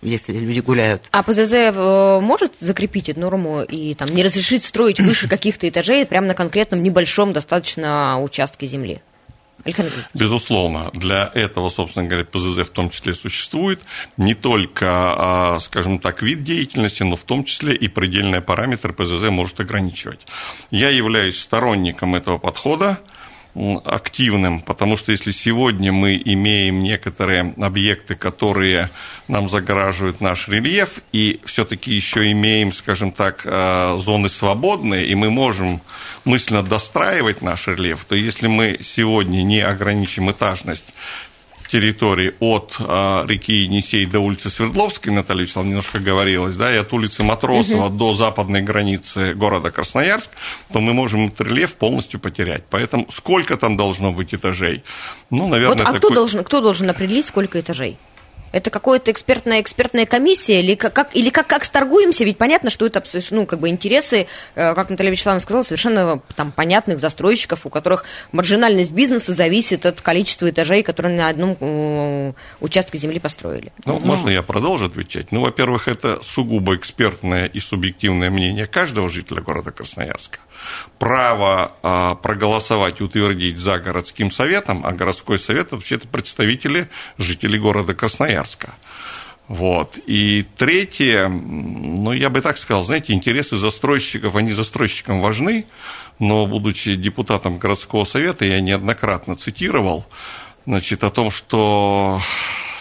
если 0.02 0.32
люди 0.32 0.58
гуляют. 0.58 1.08
А 1.12 1.22
ПЗЗ 1.22 1.52
э, 1.52 2.20
может 2.20 2.54
закрепить 2.58 3.08
эту 3.08 3.20
норму 3.20 3.62
и 3.62 3.94
там 3.94 4.08
не 4.08 4.24
разрешить 4.24 4.64
строить 4.64 4.98
выше 4.98 5.28
каких-то 5.30 5.68
этажей 5.68 6.04
прямо 6.04 6.26
на 6.26 6.34
конкретном 6.34 6.82
небольшом 6.82 7.32
достаточно 7.32 8.20
участке 8.20 8.66
земли? 8.66 9.00
Безусловно, 10.14 10.90
для 10.92 11.30
этого, 11.34 11.70
собственно 11.70 12.06
говоря, 12.06 12.24
ПЗЗ 12.24 12.66
в 12.66 12.70
том 12.70 12.90
числе 12.90 13.14
существует. 13.14 13.80
Не 14.16 14.34
только, 14.34 14.86
а, 14.88 15.60
скажем 15.60 15.98
так, 15.98 16.22
вид 16.22 16.42
деятельности, 16.42 17.02
но 17.02 17.16
в 17.16 17.24
том 17.24 17.44
числе 17.44 17.74
и 17.74 17.88
предельные 17.88 18.40
параметры 18.40 18.92
ПЗЗ 18.92 19.30
может 19.30 19.60
ограничивать. 19.60 20.26
Я 20.70 20.90
являюсь 20.90 21.40
сторонником 21.40 22.14
этого 22.14 22.38
подхода 22.38 23.00
активным, 23.54 24.60
потому 24.60 24.96
что 24.96 25.12
если 25.12 25.30
сегодня 25.30 25.92
мы 25.92 26.20
имеем 26.24 26.82
некоторые 26.82 27.54
объекты, 27.60 28.14
которые 28.14 28.88
нам 29.28 29.50
загораживают 29.50 30.22
наш 30.22 30.48
рельеф, 30.48 31.00
и 31.12 31.40
все-таки 31.44 31.92
еще 31.92 32.32
имеем, 32.32 32.72
скажем 32.72 33.12
так, 33.12 33.42
э, 33.44 33.96
зоны 33.98 34.30
свободные, 34.30 35.06
и 35.06 35.14
мы 35.14 35.30
можем 35.30 35.82
мысленно 36.24 36.62
достраивать 36.62 37.42
наш 37.42 37.68
рельеф, 37.68 38.04
то 38.06 38.14
если 38.14 38.46
мы 38.46 38.78
сегодня 38.82 39.42
не 39.42 39.60
ограничим 39.60 40.30
этажность 40.30 40.86
территории 41.72 42.34
от 42.38 42.76
э, 42.78 43.24
реки 43.26 43.54
Енисей 43.64 44.04
до 44.04 44.20
улицы 44.20 44.50
Свердловской, 44.50 45.10
Наталья 45.10 45.42
Вячеславовна 45.42 45.70
немножко 45.70 45.98
говорилось, 46.00 46.54
да, 46.54 46.72
и 46.72 46.76
от 46.76 46.92
улицы 46.92 47.22
Матросова 47.22 47.86
угу. 47.86 47.96
до 47.96 48.12
западной 48.12 48.60
границы 48.60 49.32
города 49.32 49.70
Красноярск, 49.70 50.28
то 50.70 50.80
мы 50.80 50.92
можем 50.92 51.32
рельеф 51.38 51.74
полностью 51.74 52.20
потерять. 52.20 52.64
Поэтому 52.68 53.06
сколько 53.10 53.56
там 53.56 53.78
должно 53.78 54.12
быть 54.12 54.34
этажей? 54.34 54.82
Ну, 55.30 55.48
наверное, 55.48 55.78
вот, 55.78 55.80
а 55.80 55.84
такой... 55.84 55.98
кто, 55.98 56.10
должен, 56.10 56.44
кто 56.44 56.60
должен 56.60 56.90
определить, 56.90 57.24
сколько 57.24 57.58
этажей? 57.58 57.96
Это 58.52 58.70
какая-то 58.70 59.10
экспертная, 59.10 59.60
экспертная 59.60 60.06
комиссия 60.06 60.60
или 60.60 60.74
как, 60.74 61.14
или 61.16 61.30
как, 61.30 61.46
как 61.46 61.64
сторгуемся? 61.64 62.24
Ведь 62.24 62.38
понятно, 62.38 62.70
что 62.70 62.86
это 62.86 63.02
ну, 63.30 63.46
как 63.46 63.60
бы 63.60 63.68
интересы, 63.68 64.26
э, 64.54 64.74
как 64.74 64.90
Наталья 64.90 65.10
Вячеславовна 65.10 65.40
сказала, 65.40 65.62
совершенно 65.62 66.20
там, 66.36 66.52
понятных 66.52 67.00
застройщиков, 67.00 67.66
у 67.66 67.70
которых 67.70 68.04
маржинальность 68.30 68.92
бизнеса 68.92 69.32
зависит 69.32 69.86
от 69.86 70.00
количества 70.00 70.50
этажей, 70.50 70.82
которые 70.82 71.16
на 71.16 71.28
одном 71.28 71.56
э, 71.58 72.32
участке 72.60 72.98
земли 72.98 73.18
построили. 73.18 73.72
Ну, 73.84 73.94
ну, 73.94 74.06
можно 74.06 74.28
я 74.28 74.42
продолжу 74.42 74.86
отвечать? 74.86 75.32
Ну, 75.32 75.40
во-первых, 75.40 75.88
это 75.88 76.20
сугубо 76.22 76.76
экспертное 76.76 77.46
и 77.46 77.60
субъективное 77.60 78.30
мнение 78.30 78.66
каждого 78.66 79.08
жителя 79.08 79.40
города 79.40 79.70
Красноярска 79.70 80.38
право 80.98 81.72
а, 81.82 82.14
проголосовать 82.14 83.00
и 83.00 83.04
утвердить 83.04 83.58
за 83.58 83.78
городским 83.78 84.30
советом, 84.30 84.82
а 84.84 84.92
городской 84.92 85.38
совет– 85.38 85.66
это 85.68 85.76
вообще-то 85.76 86.08
представители 86.08 86.88
жителей 87.18 87.58
города 87.58 87.94
Красноярска. 87.94 88.74
Вот. 89.48 89.98
И 90.06 90.44
третье, 90.56 91.28
ну, 91.28 92.12
я 92.12 92.30
бы 92.30 92.40
так 92.40 92.56
сказал, 92.58 92.84
знаете, 92.84 93.12
интересы 93.12 93.56
застройщиков, 93.56 94.36
они 94.36 94.52
застройщикам 94.52 95.20
важны, 95.20 95.66
но, 96.18 96.46
будучи 96.46 96.94
депутатом 96.94 97.58
городского 97.58 98.04
совета, 98.04 98.44
я 98.44 98.60
неоднократно 98.60 99.36
цитировал, 99.36 100.06
значит, 100.66 101.04
о 101.04 101.10
том, 101.10 101.30
что, 101.30 102.20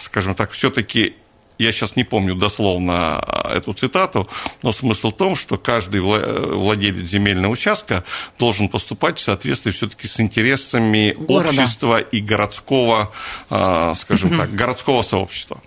скажем 0.02 0.34
так, 0.34 0.52
все-таки 0.52 1.16
я 1.58 1.72
сейчас 1.72 1.96
не 1.96 2.04
помню 2.04 2.34
дословно 2.34 3.18
а, 3.18 3.56
эту 3.56 3.72
цитату, 3.72 4.28
но 4.62 4.72
смысл 4.72 5.10
в 5.10 5.16
том, 5.16 5.36
что 5.36 5.58
каждый 5.58 6.00
владелец 6.00 7.08
земельного 7.08 7.52
участка 7.52 8.04
должен 8.38 8.68
поступать 8.68 9.18
в 9.18 9.22
соответствии 9.22 9.70
все-таки 9.70 10.06
с 10.06 10.20
интересами 10.20 11.14
Города. 11.18 11.48
общества 11.48 12.00
и 12.00 12.20
городского, 12.20 13.12
а, 13.50 13.94
скажем 13.94 14.38
так, 14.38 14.54
городского 14.54 15.02
сообщества. 15.02 15.60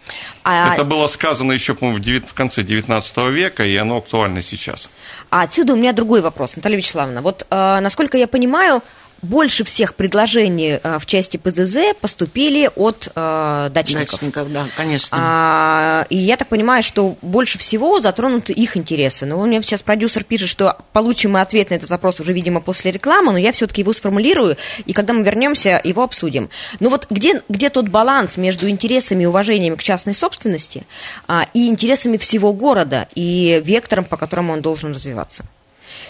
А... 0.43 0.73
Это 0.73 0.83
было 0.83 1.07
сказано 1.07 1.51
еще, 1.51 1.73
по-моему, 1.75 2.03
в 2.25 2.33
конце 2.33 2.61
XIX 2.61 3.31
века, 3.31 3.63
и 3.63 3.75
оно 3.75 3.97
актуально 3.97 4.41
сейчас. 4.41 4.89
А 5.29 5.41
отсюда 5.41 5.73
у 5.73 5.75
меня 5.75 5.93
другой 5.93 6.21
вопрос, 6.21 6.55
Наталья 6.55 6.77
Вячеславовна. 6.77 7.21
Вот, 7.21 7.45
насколько 7.49 8.17
я 8.17 8.27
понимаю, 8.27 8.81
больше 9.21 9.63
всех 9.63 9.95
предложений 9.95 10.79
э, 10.83 10.99
в 10.99 11.05
части 11.05 11.37
ПЗЗ 11.37 11.95
поступили 11.99 12.69
от 12.75 13.09
э, 13.15 13.69
дачников. 13.73 14.11
Дачников, 14.11 14.51
да, 14.51 14.65
конечно. 14.75 15.09
А, 15.11 16.05
и 16.09 16.17
я 16.17 16.37
так 16.37 16.47
понимаю, 16.47 16.83
что 16.83 17.17
больше 17.21 17.57
всего 17.57 17.99
затронуты 17.99 18.53
их 18.53 18.77
интересы. 18.77 19.25
Но 19.25 19.39
у 19.39 19.45
меня 19.45 19.61
сейчас 19.61 19.81
продюсер 19.81 20.23
пишет, 20.23 20.49
что 20.49 20.77
получим 20.93 21.31
мы 21.31 21.41
ответ 21.41 21.69
на 21.69 21.75
этот 21.75 21.89
вопрос 21.89 22.19
уже, 22.19 22.33
видимо, 22.33 22.61
после 22.61 22.91
рекламы, 22.91 23.31
но 23.31 23.37
я 23.37 23.51
все-таки 23.51 23.81
его 23.81 23.93
сформулирую, 23.93 24.57
и 24.85 24.93
когда 24.93 25.13
мы 25.13 25.23
вернемся, 25.23 25.81
его 25.83 26.03
обсудим. 26.03 26.49
Ну 26.79 26.89
вот 26.89 27.07
где, 27.09 27.41
где 27.49 27.69
тот 27.69 27.89
баланс 27.89 28.37
между 28.37 28.69
интересами 28.69 29.23
и 29.23 29.25
уважением 29.25 29.77
к 29.77 29.83
частной 29.83 30.13
собственности 30.13 30.85
а, 31.27 31.47
и 31.53 31.67
интересами 31.67 32.17
всего 32.17 32.53
города 32.53 33.07
и 33.15 33.61
вектором, 33.65 34.05
по 34.05 34.17
которому 34.17 34.53
он 34.53 34.61
должен 34.61 34.91
развиваться? 34.91 35.45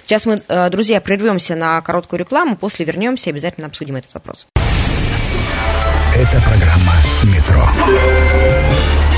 Сейчас 0.06 0.28
мы, 0.28 0.40
э, 0.48 0.70
друзья, 0.70 1.02
прервемся 1.02 1.56
на 1.56 1.82
короткую 1.82 2.20
рекламу, 2.20 2.56
после 2.56 2.86
вернемся 2.86 3.32
и 3.32 3.34
обязательно 3.34 3.66
обсудим 3.66 3.96
этот 3.96 4.14
вопрос. 4.14 4.46
Это 6.16 6.42
программа 6.44 6.94
«Метро». 7.24 7.68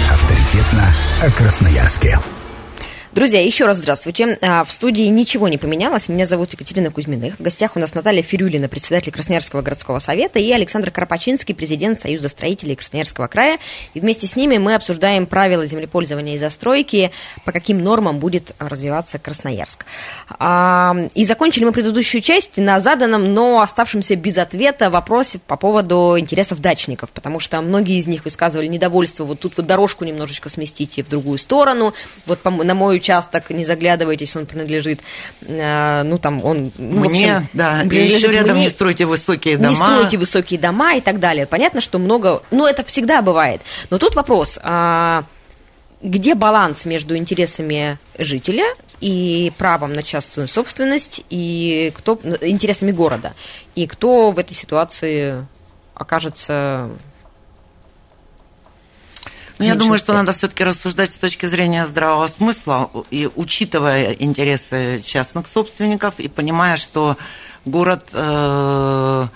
Авторитетно 0.10 0.94
о 1.22 1.32
Красноярске. 1.32 2.18
Друзья, 3.18 3.42
еще 3.42 3.66
раз 3.66 3.78
здравствуйте. 3.78 4.38
А, 4.44 4.64
в 4.64 4.72
студии 4.72 5.06
ничего 5.06 5.48
не 5.48 5.58
поменялось. 5.58 6.08
Меня 6.08 6.28
зовут 6.28 6.54
Екатерина 6.54 6.92
Кузьминых. 6.92 7.40
В 7.40 7.42
гостях 7.42 7.76
у 7.76 7.80
нас 7.80 7.96
Наталья 7.96 8.22
Фирюлина, 8.22 8.70
председатель 8.70 9.12
Красноярского 9.12 9.64
городского 9.64 9.98
совета, 9.98 10.38
и 10.38 10.52
Александр 10.52 10.92
Карпачинский, 10.92 11.56
президент 11.56 12.00
Союза 12.00 12.30
строителей 12.30 12.76
Красноярского 12.76 13.26
края. 13.26 13.58
И 13.96 14.02
вместе 14.02 14.28
с 14.28 14.36
ними 14.36 14.60
мы 14.60 14.76
обсуждаем 14.76 15.26
правила 15.26 15.66
землепользования 15.66 16.36
и 16.36 16.38
застройки, 16.38 17.10
по 17.44 17.52
каким 17.52 17.84
нормам 17.84 18.20
будет 18.20 18.54
развиваться 18.60 19.18
Красноярск. 19.18 19.88
А, 20.38 20.96
и 21.16 21.26
закончили 21.26 21.66
мы 21.66 21.72
предыдущую 21.72 22.22
часть 22.22 22.58
на 22.58 22.80
заданном, 22.80 23.34
но 23.34 23.62
оставшемся 23.62 24.16
без 24.16 24.38
ответа 24.38 24.92
вопросе 24.92 25.40
по 25.40 25.58
поводу 25.58 26.18
интересов 26.20 26.60
дачников, 26.60 27.10
потому 27.10 27.40
что 27.40 27.60
многие 27.64 27.98
из 27.98 28.06
них 28.06 28.26
высказывали 28.26 28.68
недовольство, 28.68 29.24
вот 29.24 29.40
тут 29.40 29.58
вот 29.58 29.66
дорожку 29.66 30.06
немножечко 30.06 30.50
сместите 30.50 31.02
в 31.02 31.10
другую 31.10 31.40
сторону, 31.40 31.96
вот 32.28 32.46
на 32.46 32.76
мой 32.76 33.07
участок, 33.08 33.50
не 33.50 33.66
заглядывайтесь, 33.66 34.36
он 34.36 34.46
принадлежит, 34.46 35.02
э, 35.42 36.04
ну, 36.04 36.18
там, 36.18 36.44
он... 36.44 36.72
Ну, 36.78 37.00
мне, 37.00 37.36
общем, 37.36 37.50
да, 37.54 37.84
и 37.84 37.96
еще 37.96 38.28
рядом 38.28 38.58
мне, 38.58 38.66
не 38.66 38.70
стройте 38.70 39.06
высокие 39.06 39.58
дома. 39.58 39.70
Не 39.70 39.76
стройте 39.76 40.18
высокие 40.18 40.60
дома 40.60 40.96
и 40.96 41.02
так 41.02 41.20
далее. 41.20 41.46
Понятно, 41.46 41.82
что 41.82 42.00
много... 42.00 42.42
Ну, 42.52 42.66
это 42.66 42.84
всегда 42.84 43.22
бывает. 43.22 43.62
Но 43.90 43.98
тут 43.98 44.16
вопрос, 44.16 44.60
а, 44.62 45.24
где 46.02 46.36
баланс 46.36 46.86
между 46.86 47.16
интересами 47.16 47.98
жителя 48.18 48.66
и 49.00 49.52
правом 49.58 49.94
на 49.94 50.04
частную 50.04 50.48
собственность, 50.48 51.24
и 51.30 51.94
кто 51.96 52.20
интересами 52.42 52.92
города, 52.92 53.34
и 53.76 53.88
кто 53.88 54.32
в 54.32 54.40
этой 54.40 54.54
ситуации 54.54 55.46
окажется 55.94 56.90
ну, 59.60 59.66
я 59.66 59.76
думаю, 59.76 59.98
что 59.98 60.14
надо 60.14 60.34
все-таки 60.34 60.64
рассуждать 60.64 61.10
с 61.10 61.14
точки 61.14 61.48
зрения 61.48 61.86
здравого 61.88 62.28
смысла 62.28 62.92
и 63.10 63.30
учитывая 63.36 64.12
интересы 64.14 65.02
частных 65.04 65.48
собственников 65.48 66.20
и 66.20 66.28
понимая, 66.28 66.78
что 66.78 67.18
город, 67.66 68.10
э, 68.14 69.28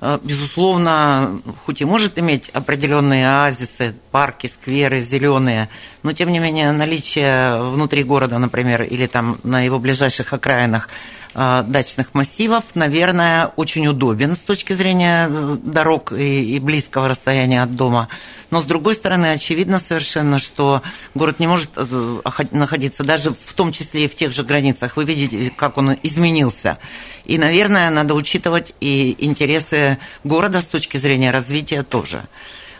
э, 0.00 0.18
безусловно, 0.24 1.40
хоть 1.64 1.80
и 1.80 1.84
может 1.84 2.18
иметь 2.18 2.48
определенные 2.48 3.28
оазисы, 3.28 3.94
парки, 4.10 4.48
скверы, 4.48 5.00
зеленые, 5.00 5.68
но 6.02 6.12
тем 6.12 6.30
не 6.30 6.40
менее 6.40 6.72
наличие 6.72 7.62
внутри 7.62 8.02
города, 8.02 8.38
например, 8.38 8.82
или 8.82 9.06
там 9.06 9.38
на 9.44 9.62
его 9.62 9.78
ближайших 9.78 10.32
окраинах 10.32 10.88
дачных 11.34 12.14
массивов, 12.14 12.64
наверное, 12.74 13.52
очень 13.56 13.86
удобен 13.86 14.34
с 14.34 14.38
точки 14.38 14.72
зрения 14.72 15.28
э, 15.30 15.56
дорог 15.62 16.12
и, 16.12 16.56
и 16.56 16.58
близкого 16.58 17.08
расстояния 17.08 17.62
от 17.62 17.70
дома. 17.70 18.08
Но, 18.50 18.60
с 18.60 18.64
другой 18.64 18.94
стороны, 18.94 19.32
очевидно 19.32 19.78
совершенно, 19.78 20.38
что 20.38 20.82
город 21.14 21.38
не 21.38 21.46
может 21.46 21.70
э, 21.76 22.20
находиться 22.50 23.04
даже 23.04 23.32
в 23.32 23.52
том 23.54 23.70
числе 23.72 24.06
и 24.06 24.08
в 24.08 24.16
тех 24.16 24.32
же 24.32 24.42
границах. 24.42 24.96
Вы 24.96 25.04
видите, 25.04 25.52
как 25.54 25.78
он 25.78 25.96
изменился. 26.02 26.78
И, 27.24 27.38
наверное, 27.38 27.90
надо 27.90 28.14
учитывать 28.14 28.74
и 28.80 29.14
интересы 29.20 29.98
города 30.24 30.60
с 30.60 30.64
точки 30.64 30.96
зрения 30.96 31.30
развития 31.30 31.84
тоже. 31.84 32.24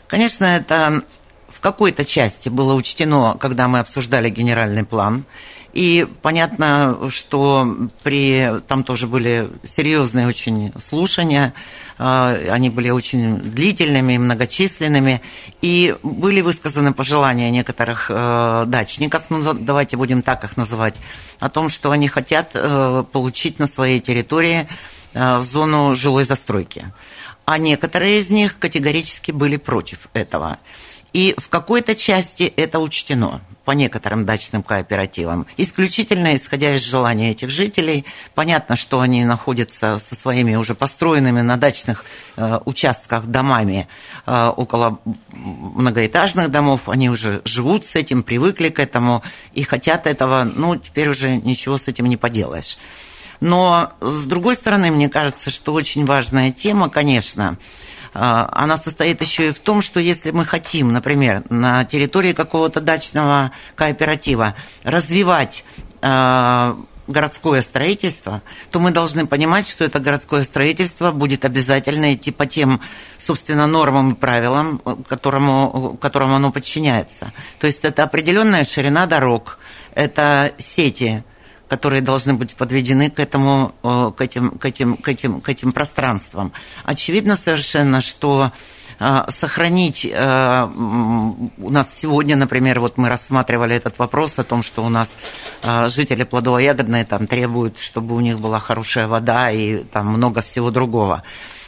Конечно, 0.08 0.44
это 0.44 1.04
в 1.48 1.60
какой-то 1.60 2.04
части 2.04 2.48
было 2.48 2.74
учтено, 2.74 3.36
когда 3.38 3.68
мы 3.68 3.78
обсуждали 3.78 4.28
генеральный 4.28 4.84
план– 4.84 5.24
и 5.72 6.06
понятно, 6.22 6.98
что 7.10 7.88
при 8.02 8.60
там 8.66 8.84
тоже 8.84 9.06
были 9.06 9.48
серьезные 9.64 10.26
очень 10.26 10.72
слушания, 10.88 11.54
а, 11.98 12.34
они 12.50 12.70
были 12.70 12.90
очень 12.90 13.36
длительными, 13.36 14.16
многочисленными, 14.16 15.20
и 15.62 15.96
были 16.02 16.40
высказаны 16.40 16.92
пожелания 16.92 17.50
некоторых 17.50 18.06
э, 18.08 18.64
дачников, 18.66 19.24
ну 19.28 19.52
давайте 19.52 19.96
будем 19.96 20.22
так 20.22 20.44
их 20.44 20.56
называть, 20.56 20.96
о 21.38 21.50
том, 21.50 21.68
что 21.68 21.90
они 21.90 22.08
хотят 22.08 22.52
э, 22.54 23.04
получить 23.12 23.58
на 23.58 23.66
своей 23.66 24.00
территории 24.00 24.66
э, 25.12 25.40
зону 25.40 25.94
жилой 25.94 26.24
застройки. 26.24 26.86
А 27.44 27.58
некоторые 27.58 28.18
из 28.20 28.30
них 28.30 28.58
категорически 28.58 29.32
были 29.32 29.56
против 29.56 30.08
этого. 30.14 30.58
И 31.12 31.34
в 31.38 31.48
какой-то 31.48 31.94
части 31.94 32.44
это 32.44 32.78
учтено 32.78 33.40
по 33.64 33.72
некоторым 33.72 34.24
дачным 34.24 34.62
кооперативам. 34.62 35.46
Исключительно 35.56 36.34
исходя 36.34 36.74
из 36.74 36.80
желания 36.80 37.30
этих 37.30 37.50
жителей. 37.50 38.04
Понятно, 38.34 38.74
что 38.74 39.00
они 39.00 39.24
находятся 39.24 40.00
со 40.04 40.14
своими 40.14 40.56
уже 40.56 40.74
построенными 40.74 41.40
на 41.40 41.56
дачных 41.56 42.04
э, 42.36 42.58
участках 42.64 43.26
домами 43.26 43.86
э, 44.26 44.52
около 44.56 44.98
многоэтажных 45.32 46.50
домов. 46.50 46.88
Они 46.88 47.10
уже 47.10 47.42
живут 47.44 47.86
с 47.86 47.94
этим, 47.94 48.22
привыкли 48.22 48.70
к 48.70 48.80
этому 48.80 49.22
и 49.52 49.62
хотят 49.62 50.06
этого. 50.06 50.42
Ну, 50.44 50.76
теперь 50.76 51.08
уже 51.08 51.36
ничего 51.36 51.78
с 51.78 51.86
этим 51.86 52.06
не 52.06 52.16
поделаешь. 52.16 52.78
Но, 53.40 53.92
с 54.00 54.24
другой 54.24 54.54
стороны, 54.54 54.90
мне 54.90 55.08
кажется, 55.08 55.50
что 55.50 55.72
очень 55.72 56.04
важная 56.04 56.52
тема, 56.52 56.90
конечно, 56.90 57.56
она 58.12 58.76
состоит 58.76 59.20
еще 59.20 59.48
и 59.48 59.52
в 59.52 59.58
том, 59.58 59.82
что 59.82 60.00
если 60.00 60.30
мы 60.30 60.44
хотим, 60.44 60.92
например, 60.92 61.44
на 61.48 61.84
территории 61.84 62.32
какого-то 62.32 62.80
дачного 62.80 63.52
кооператива 63.76 64.54
развивать 64.82 65.64
а, 66.02 66.76
городское 67.10 67.62
строительство, 67.62 68.42
то 68.70 68.80
мы 68.80 68.90
должны 68.90 69.26
понимать, 69.26 69.68
что 69.68 69.84
это 69.84 70.00
городское 70.00 70.42
строительство 70.42 71.12
будет 71.12 71.44
обязательно 71.44 72.14
идти 72.14 72.30
по 72.30 72.46
тем, 72.46 72.80
собственно, 73.18 73.66
нормам 73.66 74.12
и 74.12 74.14
правилам, 74.14 74.80
которому, 75.06 75.98
которому 76.00 76.36
оно 76.36 76.52
подчиняется. 76.52 77.32
То 77.58 77.66
есть 77.66 77.84
это 77.84 78.04
определенная 78.04 78.64
ширина 78.64 79.06
дорог, 79.06 79.58
это 79.94 80.52
сети 80.58 81.24
которые 81.70 82.02
должны 82.02 82.34
быть 82.34 82.56
подведены 82.56 83.10
к, 83.10 83.20
этому, 83.20 83.72
э, 83.84 84.10
к, 84.16 84.20
этим, 84.20 84.50
к, 84.50 84.66
этим, 84.66 84.96
к, 84.96 85.08
этим, 85.08 85.40
к 85.40 85.48
этим 85.48 85.72
пространствам. 85.72 86.52
Очевидно 86.84 87.36
совершенно, 87.36 88.00
что 88.00 88.50
э, 88.98 89.22
сохранить 89.28 90.04
э, 90.04 90.68
у 91.58 91.70
нас 91.70 91.86
сегодня, 91.94 92.34
например, 92.34 92.80
вот 92.80 92.98
мы 92.98 93.08
рассматривали 93.08 93.76
этот 93.76 94.00
вопрос 94.00 94.32
о 94.38 94.42
том, 94.42 94.64
что 94.64 94.84
у 94.84 94.88
нас 94.88 95.10
жители 95.62 96.24
плодово-ягодные 96.24 97.04
там 97.04 97.28
требуют, 97.28 97.78
чтобы 97.78 98.16
у 98.16 98.20
них 98.20 98.40
была 98.40 98.58
хорошая 98.58 99.06
вода 99.06 99.52
и 99.52 99.84
там 99.84 100.08
много 100.08 100.42
всего 100.42 100.72
другого. 100.72 101.22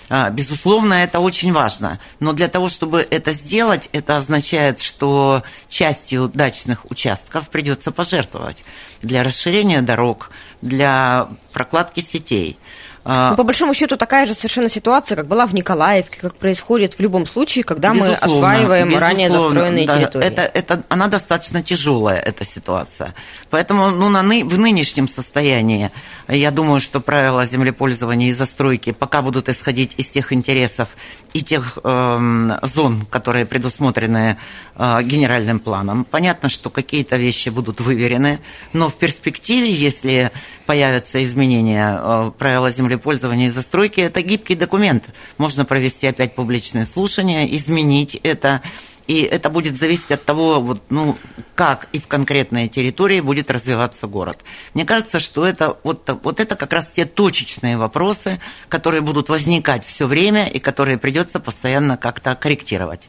А, 0.08 0.30
безусловно, 0.30 0.94
это 0.94 1.20
очень 1.20 1.52
важно. 1.52 1.98
Но 2.20 2.32
для 2.32 2.48
того, 2.48 2.68
чтобы 2.68 3.06
это 3.10 3.32
сделать, 3.32 3.88
это 3.92 4.16
означает, 4.16 4.80
что 4.80 5.42
частью 5.68 6.28
дачных 6.28 6.90
участков 6.90 7.48
придется 7.48 7.90
пожертвовать 7.90 8.64
для 9.00 9.22
расширения 9.22 9.82
дорог, 9.82 10.30
для 10.60 11.28
прокладки 11.52 12.00
сетей. 12.00 12.58
А, 13.04 13.30
ну, 13.30 13.36
по 13.36 13.42
большому 13.42 13.74
счету 13.74 13.96
такая 13.96 14.26
же 14.26 14.34
совершенно 14.34 14.70
ситуация, 14.70 15.16
как 15.16 15.26
была 15.26 15.46
в 15.46 15.54
Николаевке, 15.54 16.20
как 16.20 16.36
происходит 16.36 16.94
в 16.94 17.00
любом 17.00 17.26
случае, 17.26 17.64
когда 17.64 17.92
безусловно, 17.92 18.18
мы 18.20 18.24
осваиваем 18.24 18.88
безусловно, 18.88 19.08
ранее 19.08 19.30
застроенные 19.30 19.86
да, 19.86 19.98
территории. 19.98 20.26
Это, 20.26 20.42
это, 20.42 20.82
она 20.88 21.08
достаточно 21.08 21.62
тяжелая, 21.64 22.20
эта 22.20 22.44
ситуация. 22.44 23.14
Поэтому 23.50 23.90
ну, 23.90 24.08
на, 24.08 24.22
в 24.22 24.58
нынешнем 24.58 25.08
состоянии, 25.08 25.90
я 26.28 26.50
думаю, 26.52 26.80
что 26.80 27.00
правила 27.00 27.44
землепользования 27.44 28.28
и 28.28 28.34
застройки 28.34 28.92
пока 28.92 29.22
будут 29.22 29.48
исходить 29.48 29.94
из 29.96 30.08
тех 30.08 30.32
интересов 30.32 30.90
и 31.32 31.42
тех 31.42 31.78
э, 31.82 32.58
зон, 32.62 33.06
которые 33.10 33.46
предусмотрены 33.46 34.38
э, 34.76 35.02
генеральным 35.02 35.58
планом. 35.58 36.04
Понятно, 36.04 36.48
что 36.48 36.70
какие-то 36.70 37.16
вещи 37.16 37.48
будут 37.48 37.80
выверены, 37.80 38.38
но 38.72 38.88
в 38.88 38.94
перспективе, 38.94 39.72
если 39.72 40.30
появятся 40.72 41.22
изменения 41.22 42.00
э, 42.00 42.30
правила 42.38 42.70
землепользования, 42.70 43.48
и 43.48 43.50
застройки– 43.50 44.00
это 44.08 44.22
гибкий 44.22 44.54
документ. 44.54 45.04
Можно 45.36 45.66
провести 45.66 46.06
опять 46.06 46.34
публичное 46.34 46.86
слушание, 46.86 47.54
изменить 47.54 48.14
это, 48.14 48.62
и 49.06 49.20
это 49.20 49.50
будет 49.50 49.76
зависеть 49.76 50.12
от 50.12 50.24
того, 50.24 50.62
вот, 50.62 50.80
ну, 50.88 51.18
как 51.54 51.88
и 51.92 52.00
в 52.00 52.06
конкретной 52.06 52.68
территории 52.68 53.20
будет 53.20 53.50
развиваться 53.50 54.06
город. 54.06 54.38
Мне 54.72 54.86
кажется, 54.86 55.20
что 55.20 55.44
это, 55.44 55.76
вот, 55.84 56.08
вот 56.22 56.40
это 56.40 56.56
как 56.56 56.72
раз 56.72 56.86
те 56.86 57.04
точечные 57.04 57.76
вопросы, 57.76 58.40
которые 58.70 59.02
будут 59.02 59.28
возникать 59.28 59.84
все 59.84 60.06
время 60.06 60.46
и 60.46 60.58
которые 60.58 60.96
придется 60.96 61.38
постоянно 61.38 61.98
как-то 61.98 62.34
корректировать. 62.34 63.02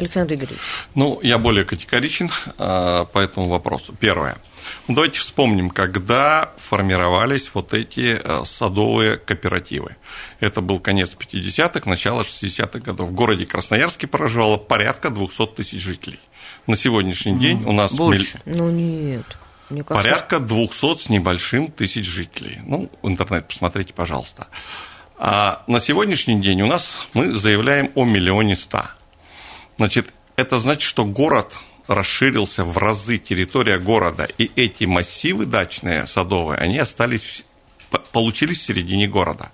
Александр 0.00 0.34
Игоревич. 0.34 0.60
Ну, 0.94 1.20
я 1.22 1.38
более 1.38 1.64
категоричен 1.64 2.30
э, 2.58 3.04
по 3.12 3.18
этому 3.18 3.48
вопросу. 3.48 3.94
Первое. 3.98 4.38
Ну, 4.88 4.94
давайте 4.94 5.18
вспомним, 5.18 5.70
когда 5.70 6.52
формировались 6.56 7.50
вот 7.52 7.74
эти 7.74 8.18
э, 8.22 8.44
садовые 8.46 9.18
кооперативы. 9.18 9.96
Это 10.40 10.60
был 10.62 10.80
конец 10.80 11.12
50-х, 11.18 11.88
начало 11.88 12.22
60-х 12.22 12.78
годов. 12.78 13.10
В 13.10 13.12
городе 13.12 13.44
Красноярске 13.44 14.06
проживало 14.06 14.56
порядка 14.56 15.10
200 15.10 15.46
тысяч 15.48 15.80
жителей. 15.82 16.20
На 16.66 16.76
сегодняшний 16.76 17.38
день 17.38 17.62
у 17.64 17.72
нас... 17.72 17.92
Больше. 17.92 18.40
Миль... 18.46 18.56
Ну, 18.56 18.70
нет. 18.70 19.26
Мне 19.68 19.84
кажется... 19.84 20.08
Порядка 20.08 20.40
200 20.40 21.02
с 21.02 21.08
небольшим 21.10 21.70
тысяч 21.70 22.06
жителей. 22.06 22.60
Ну, 22.64 22.90
в 23.02 23.08
интернет 23.08 23.48
посмотрите, 23.48 23.92
пожалуйста. 23.92 24.46
А 25.18 25.62
на 25.66 25.80
сегодняшний 25.80 26.40
день 26.40 26.62
у 26.62 26.66
нас 26.66 27.06
мы 27.12 27.32
заявляем 27.34 27.90
о 27.94 28.04
миллионе 28.04 28.56
ста. 28.56 28.92
Значит, 29.80 30.12
это 30.36 30.58
значит, 30.58 30.82
что 30.82 31.06
город 31.06 31.56
расширился 31.86 32.64
в 32.64 32.76
разы, 32.76 33.16
территория 33.16 33.78
города, 33.78 34.28
и 34.36 34.50
эти 34.54 34.84
массивы 34.84 35.46
дачные, 35.46 36.06
садовые, 36.06 36.58
они 36.58 36.76
остались, 36.76 37.46
получились 38.12 38.58
в 38.58 38.62
середине 38.62 39.08
города. 39.08 39.50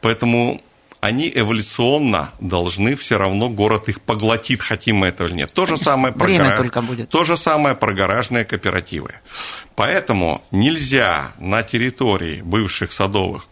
Поэтому 0.00 0.62
они 1.00 1.28
эволюционно 1.34 2.30
должны 2.38 2.94
все 2.94 3.18
равно, 3.18 3.48
город 3.48 3.88
их 3.88 4.00
поглотит, 4.00 4.62
хотим 4.62 4.98
мы 4.98 5.08
этого 5.08 5.26
или 5.26 5.34
нет. 5.34 5.52
То 5.52 5.66
же 5.66 5.76
самое 5.76 6.14
про, 6.14 6.26
Время 6.26 6.44
гара... 6.44 6.56
только 6.58 6.80
будет. 6.80 7.08
То 7.08 7.24
же 7.24 7.36
самое 7.36 7.74
про 7.74 7.92
гаражные 7.92 8.44
кооперативы. 8.44 9.14
Поэтому 9.74 10.44
нельзя 10.52 11.32
на 11.40 11.64
территории 11.64 12.42
бывших 12.42 12.92
садовых 12.92 13.44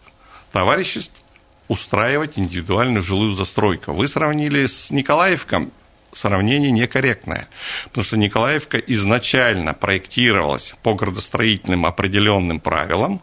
товариществ 0.53 1.21
устраивать 1.67 2.39
индивидуальную 2.39 3.03
жилую 3.03 3.33
застройку. 3.33 3.91
Вы 3.91 4.07
сравнили 4.07 4.67
с 4.67 4.89
Николаевком, 4.89 5.73
сравнение 6.13 6.71
некорректное, 6.71 7.47
потому 7.85 8.03
что 8.03 8.17
Николаевка 8.17 8.77
изначально 8.77 9.73
проектировалась 9.73 10.73
по 10.83 10.93
градостроительным 10.93 11.85
определенным 11.85 12.59
правилам, 12.59 13.21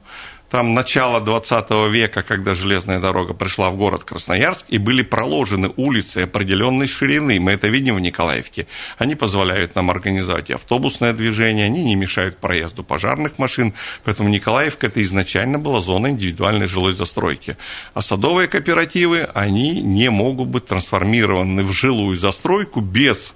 там 0.51 0.75
начало 0.75 1.21
20 1.21 1.71
века, 1.93 2.25
когда 2.25 2.55
железная 2.55 2.99
дорога 2.99 3.35
пришла 3.35 3.71
в 3.71 3.77
город 3.77 4.03
Красноярск, 4.03 4.65
и 4.69 4.79
были 4.79 5.03
проложены 5.03 5.73
улицы 5.77 6.19
определенной 6.19 6.89
ширины. 6.89 7.39
Мы 7.39 7.53
это 7.53 7.69
видим 7.69 7.95
в 7.95 8.01
Николаевке. 8.01 8.67
Они 8.99 9.15
позволяют 9.15 9.77
нам 9.77 9.91
организовать 9.91 10.51
автобусное 10.51 11.13
движение, 11.13 11.67
они 11.67 11.85
не 11.85 11.95
мешают 11.95 12.39
проезду 12.39 12.83
пожарных 12.83 13.39
машин. 13.39 13.75
Поэтому 14.05 14.29
Николаевка 14.29 14.89
это 14.89 15.01
изначально 15.03 15.61
была 15.61 15.81
зона 15.81 16.09
индивидуальной 16.09 16.67
жилой 16.67 16.95
застройки. 16.95 17.57
А 17.95 18.03
садовые 18.03 18.49
кооперативы, 18.49 19.29
они 19.35 19.81
не 19.81 20.11
могут 20.11 20.49
быть 20.49 20.67
трансформированы 20.67 21.63
в 21.63 21.73
жилую 21.73 22.17
застройку 22.17 22.81
без 22.81 23.33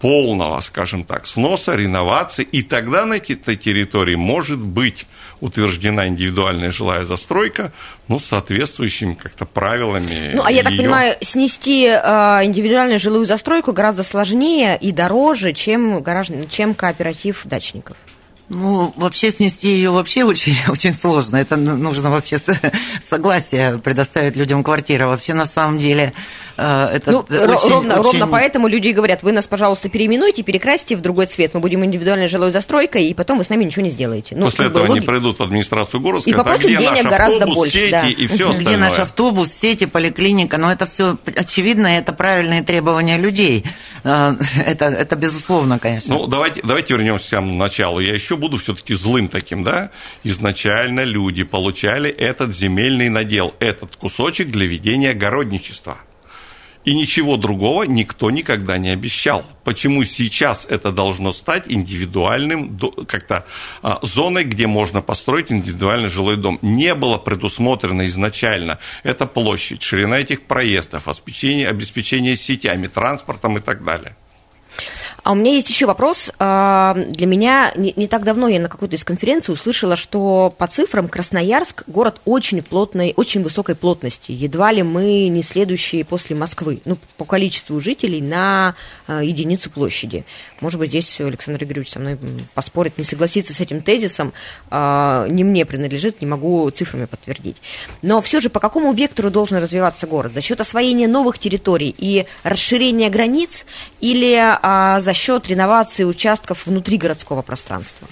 полного, 0.00 0.60
скажем 0.60 1.04
так, 1.04 1.26
сноса, 1.26 1.74
реновации, 1.74 2.44
и 2.44 2.62
тогда 2.62 3.04
на 3.04 3.14
этой 3.14 3.56
территории 3.56 4.14
может 4.14 4.58
быть 4.58 5.06
утверждена 5.40 6.08
индивидуальная 6.08 6.70
жилая 6.70 7.04
застройка, 7.04 7.72
ну, 8.08 8.18
с 8.18 8.24
соответствующими 8.24 9.14
как-то 9.14 9.44
правилами. 9.44 10.32
Ну, 10.34 10.42
а 10.44 10.50
я 10.50 10.62
так 10.62 10.76
понимаю, 10.76 11.16
снести 11.20 11.84
э, 11.86 11.98
индивидуальную 12.44 12.98
жилую 12.98 13.26
застройку 13.26 13.72
гораздо 13.72 14.02
сложнее 14.02 14.78
и 14.80 14.92
дороже, 14.92 15.52
чем, 15.52 16.02
гараж, 16.02 16.28
чем 16.50 16.74
кооператив 16.74 17.42
дачников. 17.44 17.96
Ну, 18.48 18.94
вообще 18.96 19.30
снести 19.30 19.68
ее 19.68 19.90
вообще 19.90 20.24
очень, 20.24 20.56
очень 20.68 20.94
сложно. 20.94 21.36
Это 21.36 21.56
нужно 21.56 22.10
вообще 22.10 22.38
согласие 23.08 23.78
предоставить 23.78 24.36
людям 24.36 24.64
квартиры. 24.64 25.06
Вообще, 25.06 25.34
на 25.34 25.46
самом 25.46 25.78
деле, 25.78 26.14
э, 26.58 26.96
это 26.96 27.10
ну, 27.12 27.18
очень, 27.20 27.70
ровно, 27.70 27.94
очень... 27.94 28.02
ровно 28.02 28.26
поэтому 28.26 28.68
люди 28.68 28.88
и 28.88 28.92
говорят, 28.92 29.22
вы 29.22 29.32
нас, 29.32 29.46
пожалуйста, 29.46 29.88
переименуйте, 29.88 30.42
перекрасьте 30.42 30.96
в 30.96 31.00
другой 31.00 31.26
цвет, 31.26 31.54
мы 31.54 31.60
будем 31.60 31.84
индивидуальной 31.84 32.28
жилой 32.28 32.50
застройкой, 32.50 33.06
и 33.06 33.14
потом 33.14 33.38
вы 33.38 33.44
с 33.44 33.48
нами 33.50 33.64
ничего 33.64 33.82
не 33.82 33.90
сделаете. 33.90 34.36
Ну, 34.36 34.46
После 34.46 34.66
этого 34.66 34.84
они 34.86 35.00
придут 35.00 35.38
в 35.38 35.42
администрацию 35.42 36.00
города, 36.00 36.22
скажут, 36.22 36.34
и 36.34 36.38
попросят 36.38 36.64
а 36.64 36.68
где 36.68 36.76
денег 36.76 37.04
наш 37.04 37.12
гораздо 37.12 37.36
автобус, 37.36 37.56
больше, 37.56 37.78
сети 37.78 37.90
да. 37.90 38.08
и 38.08 38.26
все 38.26 38.52
Где 38.52 38.76
наш 38.76 38.98
автобус, 38.98 39.50
сети, 39.52 39.86
поликлиника, 39.86 40.58
но 40.58 40.72
это 40.72 40.86
все 40.86 41.16
очевидно, 41.36 41.86
это 41.86 42.12
правильные 42.12 42.62
требования 42.62 43.16
людей. 43.16 43.64
Э, 44.04 44.34
это, 44.64 44.86
это 44.86 45.16
безусловно, 45.16 45.78
конечно. 45.78 46.14
Ну, 46.14 46.26
давайте, 46.26 46.60
давайте 46.62 46.94
вернемся 46.94 47.26
к 47.26 47.28
самому 47.28 47.56
началу. 47.56 48.00
Я 48.00 48.12
еще 48.12 48.36
буду 48.36 48.58
все-таки 48.58 48.94
злым 48.94 49.28
таким, 49.28 49.64
да, 49.64 49.90
изначально 50.24 51.04
люди 51.04 51.44
получали 51.44 52.10
этот 52.10 52.54
земельный 52.54 53.08
надел, 53.08 53.54
этот 53.60 53.96
кусочек 53.96 54.50
для 54.50 54.66
ведения 54.66 55.10
огородничества. 55.10 55.98
И 56.88 56.94
ничего 56.94 57.36
другого 57.36 57.82
никто 57.82 58.30
никогда 58.30 58.78
не 58.78 58.88
обещал. 58.88 59.44
Почему 59.62 60.04
сейчас 60.04 60.66
это 60.70 60.90
должно 60.90 61.34
стать 61.34 61.64
индивидуальным 61.66 62.80
как-то 63.06 63.44
а, 63.82 63.98
зоной, 64.00 64.44
где 64.44 64.66
можно 64.66 65.02
построить 65.02 65.52
индивидуальный 65.52 66.08
жилой 66.08 66.38
дом? 66.38 66.58
Не 66.62 66.94
было 66.94 67.18
предусмотрено 67.18 68.06
изначально. 68.06 68.78
Это 69.02 69.26
площадь, 69.26 69.82
ширина 69.82 70.18
этих 70.20 70.46
проездов, 70.46 71.08
обеспечение, 71.08 71.68
обеспечение 71.68 72.36
сетями, 72.36 72.86
транспортом 72.86 73.58
и 73.58 73.60
так 73.60 73.84
далее. 73.84 74.16
А 75.28 75.32
у 75.32 75.34
меня 75.34 75.52
есть 75.52 75.68
еще 75.68 75.84
вопрос. 75.84 76.32
А, 76.38 76.94
для 76.94 77.26
меня 77.26 77.70
не, 77.76 78.06
так 78.06 78.24
давно 78.24 78.48
я 78.48 78.58
на 78.58 78.70
какой-то 78.70 78.96
из 78.96 79.04
конференций 79.04 79.52
услышала, 79.52 79.94
что 79.94 80.54
по 80.56 80.66
цифрам 80.66 81.06
Красноярск 81.06 81.82
город 81.86 82.22
очень 82.24 82.62
плотной, 82.62 83.12
очень 83.14 83.42
высокой 83.42 83.74
плотности. 83.74 84.32
Едва 84.32 84.72
ли 84.72 84.82
мы 84.82 85.28
не 85.28 85.42
следующие 85.42 86.06
после 86.06 86.34
Москвы, 86.34 86.80
ну, 86.86 86.96
по 87.18 87.26
количеству 87.26 87.78
жителей 87.78 88.22
на 88.22 88.74
а, 89.06 89.22
единицу 89.22 89.68
площади. 89.68 90.24
Может 90.62 90.80
быть, 90.80 90.88
здесь 90.88 91.20
Александр 91.20 91.62
Игоревич 91.62 91.90
со 91.90 91.98
мной 91.98 92.18
поспорит, 92.54 92.96
не 92.96 93.04
согласится 93.04 93.52
с 93.52 93.60
этим 93.60 93.82
тезисом. 93.82 94.32
А, 94.70 95.26
не 95.28 95.44
мне 95.44 95.66
принадлежит, 95.66 96.22
не 96.22 96.26
могу 96.26 96.70
цифрами 96.70 97.04
подтвердить. 97.04 97.58
Но 98.00 98.22
все 98.22 98.40
же 98.40 98.48
по 98.48 98.60
какому 98.60 98.94
вектору 98.94 99.28
должен 99.28 99.58
развиваться 99.58 100.06
город? 100.06 100.32
За 100.32 100.40
счет 100.40 100.62
освоения 100.62 101.06
новых 101.06 101.38
территорий 101.38 101.94
и 101.98 102.24
расширения 102.44 103.10
границ 103.10 103.66
или 104.00 104.38
за 104.98 105.17
счет 105.18 105.48
реновации 105.48 106.04
участков 106.04 106.66
внутри 106.66 106.96
городского 106.96 107.42
пространства? 107.42 108.08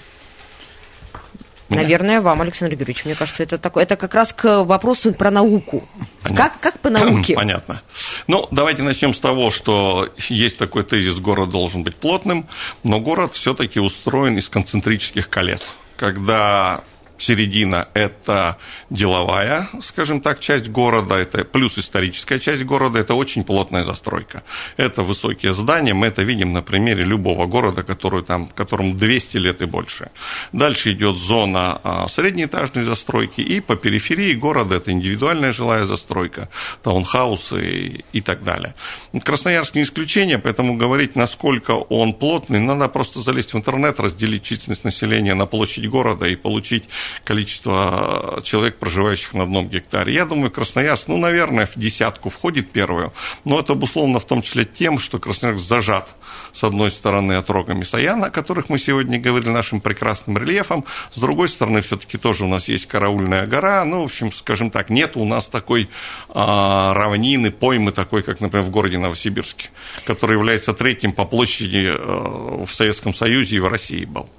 Меня? 1.69 1.81
Наверное, 1.81 2.21
вам, 2.21 2.41
Александр 2.41 2.75
Георгиевич. 2.75 3.03
Мне 3.05 3.15
кажется, 3.15 3.43
это, 3.43 3.57
такое, 3.57 3.83
это 3.83 3.97
как 3.97 4.13
раз 4.13 4.31
к 4.31 4.63
вопросу 4.63 5.13
про 5.13 5.31
науку. 5.31 5.87
Как, 6.23 6.59
как 6.61 6.79
по 6.79 6.89
науке? 6.89 7.33
Понятно. 7.35 7.81
Ну, 8.27 8.47
давайте 8.51 8.83
начнем 8.83 9.13
с 9.13 9.19
того, 9.19 9.51
что 9.51 10.09
есть 10.29 10.57
такой 10.57 10.83
тезис, 10.83 11.15
город 11.15 11.49
должен 11.49 11.83
быть 11.83 11.95
плотным, 11.95 12.47
но 12.83 13.01
город 13.01 13.33
все-таки 13.33 13.81
устроен 13.81 14.37
из 14.37 14.47
концентрических 14.47 15.29
колец. 15.29 15.75
Когда 15.97 16.83
середина– 17.17 17.87
это 17.93 18.57
деловая, 18.89 19.69
скажем 19.81 20.21
так, 20.21 20.39
часть 20.39 20.69
города, 20.69 21.15
это 21.15 21.43
плюс 21.43 21.77
историческая 21.77 22.39
часть 22.39 22.63
города, 22.63 22.99
это 22.99 23.13
очень 23.15 23.43
плотная 23.43 23.83
застройка. 23.83 24.43
Это 24.77 25.03
высокие 25.03 25.53
здания, 25.53 25.93
мы 25.93 26.07
это 26.07 26.23
видим 26.23 26.53
на 26.53 26.61
примере 26.61 27.03
любого 27.03 27.45
города, 27.45 27.83
который 27.83 28.23
там, 28.23 28.47
которому 28.47 28.93
200 28.93 29.37
лет 29.37 29.61
и 29.61 29.65
больше. 29.65 30.09
Дальше 30.51 30.93
идет 30.93 31.17
зона 31.17 31.79
а, 31.83 32.07
среднеэтажной 32.07 32.83
застройки, 32.83 33.41
и 33.41 33.59
по 33.59 33.75
периферии 33.75 34.33
города 34.33 34.75
это 34.75 34.91
индивидуальная 34.91 35.51
жилая 35.51 35.85
застройка, 35.85 36.49
таунхаусы 36.83 38.03
и 38.11 38.21
так 38.21 38.43
далее. 38.43 38.75
Красноярск 39.23 39.75
не 39.75 39.83
исключение, 39.83 40.37
поэтому 40.37 40.77
говорить, 40.77 41.15
насколько 41.15 41.71
он 41.71 42.13
плотный, 42.13 42.59
надо 42.59 42.87
просто 42.87 43.21
залезть 43.21 43.53
в 43.53 43.57
интернет, 43.57 43.99
разделить 43.99 44.43
численность 44.43 44.83
населения 44.83 45.33
на 45.33 45.45
площадь 45.45 45.87
города 45.89 46.25
и 46.25 46.35
получить 46.35 46.85
количество 47.23 48.41
человек, 48.43 48.77
проживающих 48.77 49.33
на 49.33 49.43
одном 49.43 49.67
гектаре. 49.69 50.13
Я 50.13 50.25
думаю, 50.25 50.51
Красноярск, 50.51 51.07
ну, 51.07 51.17
наверное, 51.17 51.65
в 51.65 51.75
десятку 51.75 52.29
входит 52.29 52.71
первую, 52.71 53.13
но 53.45 53.59
это 53.59 53.73
обусловлено 53.73 54.19
в 54.19 54.25
том 54.25 54.41
числе 54.41 54.65
тем, 54.65 54.99
что 54.99 55.19
Красноярск 55.19 55.63
зажат 55.63 56.09
с 56.53 56.63
одной 56.63 56.91
стороны 56.91 57.33
отрогами 57.33 57.83
Саяна, 57.83 58.27
о 58.27 58.29
которых 58.29 58.69
мы 58.69 58.77
сегодня 58.77 59.19
говорили, 59.19 59.49
нашим 59.49 59.81
прекрасным 59.81 60.37
рельефом, 60.37 60.85
с 61.13 61.19
другой 61.19 61.49
стороны, 61.49 61.81
все-таки 61.81 62.17
тоже 62.17 62.45
у 62.45 62.47
нас 62.47 62.67
есть 62.67 62.87
Караульная 62.87 63.45
гора, 63.45 63.83
ну, 63.85 64.01
в 64.01 64.05
общем, 64.05 64.31
скажем 64.31 64.71
так, 64.71 64.89
нет 64.89 65.15
у 65.15 65.25
нас 65.25 65.47
такой 65.47 65.89
а, 66.29 66.93
равнины, 66.93 67.51
поймы 67.51 67.91
такой, 67.91 68.23
как, 68.23 68.39
например, 68.39 68.65
в 68.65 68.71
городе 68.71 68.97
Новосибирске, 68.97 69.69
который 70.05 70.33
является 70.33 70.73
третьим 70.73 71.13
по 71.13 71.25
площади 71.25 71.85
а, 71.87 72.65
в 72.65 72.71
Советском 72.71 73.13
Союзе 73.13 73.57
и 73.57 73.59
в 73.59 73.67
России 73.67 74.05
был. 74.05 74.29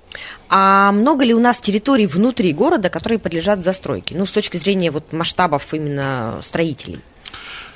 А 0.48 0.92
много 0.92 1.24
ли 1.24 1.34
у 1.34 1.40
нас 1.40 1.60
территорий 1.60 2.06
внутри 2.06 2.52
города, 2.52 2.88
которые 2.88 3.18
подлежат 3.18 3.62
застройке? 3.62 4.14
Ну, 4.16 4.26
с 4.26 4.30
точки 4.30 4.56
зрения 4.56 4.90
вот 4.90 5.12
масштабов 5.12 5.74
именно 5.74 6.38
строителей. 6.42 7.00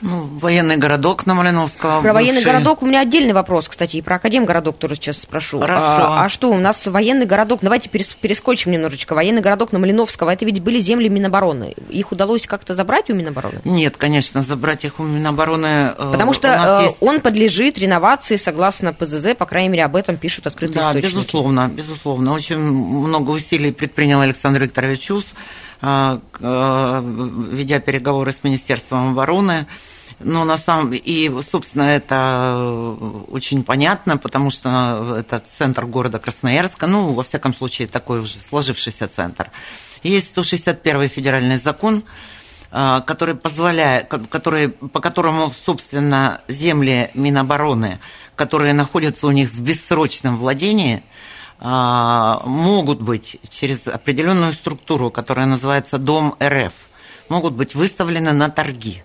Ну, 0.02 0.28
военный 0.40 0.76
городок 0.76 1.26
на 1.26 1.34
Малиновского. 1.34 2.00
Про 2.00 2.12
военный 2.12 2.42
городок 2.42 2.82
у 2.82 2.86
меня 2.86 3.00
отдельный 3.00 3.32
вопрос, 3.32 3.68
кстати, 3.68 3.98
и 3.98 4.02
про 4.02 4.16
Академгородок 4.16 4.76
тоже 4.76 4.96
сейчас 4.96 5.18
спрошу. 5.18 5.60
Хорошо. 5.60 5.84
А, 5.84 6.24
а 6.24 6.28
что, 6.28 6.50
у 6.50 6.58
нас 6.58 6.84
военный 6.86 7.24
городок, 7.24 7.60
давайте 7.62 7.88
перескочим 7.88 8.72
немножечко. 8.72 9.14
Военный 9.14 9.42
городок 9.42 9.70
на 9.70 9.78
Малиновского, 9.78 10.30
это 10.30 10.44
ведь 10.44 10.60
были 10.60 10.80
земли 10.80 11.08
Минобороны. 11.08 11.76
Их 11.88 12.10
удалось 12.10 12.48
как-то 12.48 12.74
забрать 12.74 13.10
у 13.10 13.14
Минобороны? 13.14 13.60
Нет, 13.64 13.96
конечно, 13.96 14.42
забрать 14.42 14.84
их 14.84 14.98
у 14.98 15.04
Минобороны. 15.04 15.94
Э, 15.96 16.10
Потому 16.10 16.32
что 16.32 16.48
э, 16.48 16.82
есть... 16.86 16.96
он 17.00 17.20
подлежит 17.20 17.78
реновации 17.78 18.34
согласно 18.34 18.92
ПЗЗ, 18.92 19.36
по 19.38 19.46
крайней 19.46 19.68
мере, 19.68 19.84
об 19.84 19.94
этом 19.94 20.16
пишут 20.16 20.48
открытые 20.48 20.82
да, 20.82 20.90
источники. 20.90 21.14
безусловно, 21.14 21.70
безусловно. 21.72 22.32
Очень 22.32 22.58
много 22.58 23.30
усилий 23.30 23.70
предпринял 23.70 24.20
Александр 24.20 24.64
Викторович 24.64 25.00
Чус, 25.00 25.26
э, 25.80 26.18
ведя 26.40 27.78
переговоры 27.78 28.32
с 28.32 28.42
Министерством 28.42 29.12
обороны. 29.12 29.66
Но 30.24 30.44
на 30.44 30.58
самом 30.58 30.92
и, 30.92 31.30
собственно, 31.42 31.82
это 31.82 32.96
очень 33.28 33.64
понятно, 33.64 34.16
потому 34.16 34.50
что 34.50 35.16
это 35.18 35.42
центр 35.58 35.87
города 35.87 36.18
Красноярска, 36.18 36.87
ну, 36.87 37.12
во 37.12 37.22
всяком 37.22 37.54
случае, 37.54 37.88
такой 37.88 38.20
уже 38.20 38.37
сложившийся 38.48 39.08
центр. 39.08 39.50
Есть 40.02 40.28
161 40.28 41.08
федеральный 41.08 41.58
закон, 41.58 42.04
а, 42.70 43.00
который 43.02 43.35
позволяет, 43.35 44.08
который, 44.08 44.68
по 44.68 45.00
которому, 45.00 45.50
собственно, 45.50 46.40
земли 46.48 47.11
Минобороны, 47.14 47.98
которые 48.35 48.72
находятся 48.72 49.26
у 49.26 49.30
них 49.30 49.50
в 49.50 49.61
бессрочном 49.61 50.38
владении, 50.38 51.02
а, 51.58 52.42
могут 52.46 53.00
быть 53.00 53.38
через 53.50 53.87
определенную 53.87 54.52
структуру, 54.54 55.11
которая 55.11 55.46
называется 55.46 55.98
Дом 55.98 56.35
РФ, 56.42 56.72
могут 57.28 57.54
быть 57.54 57.74
выставлены 57.74 58.32
на 58.32 58.48
торги. 58.48 59.04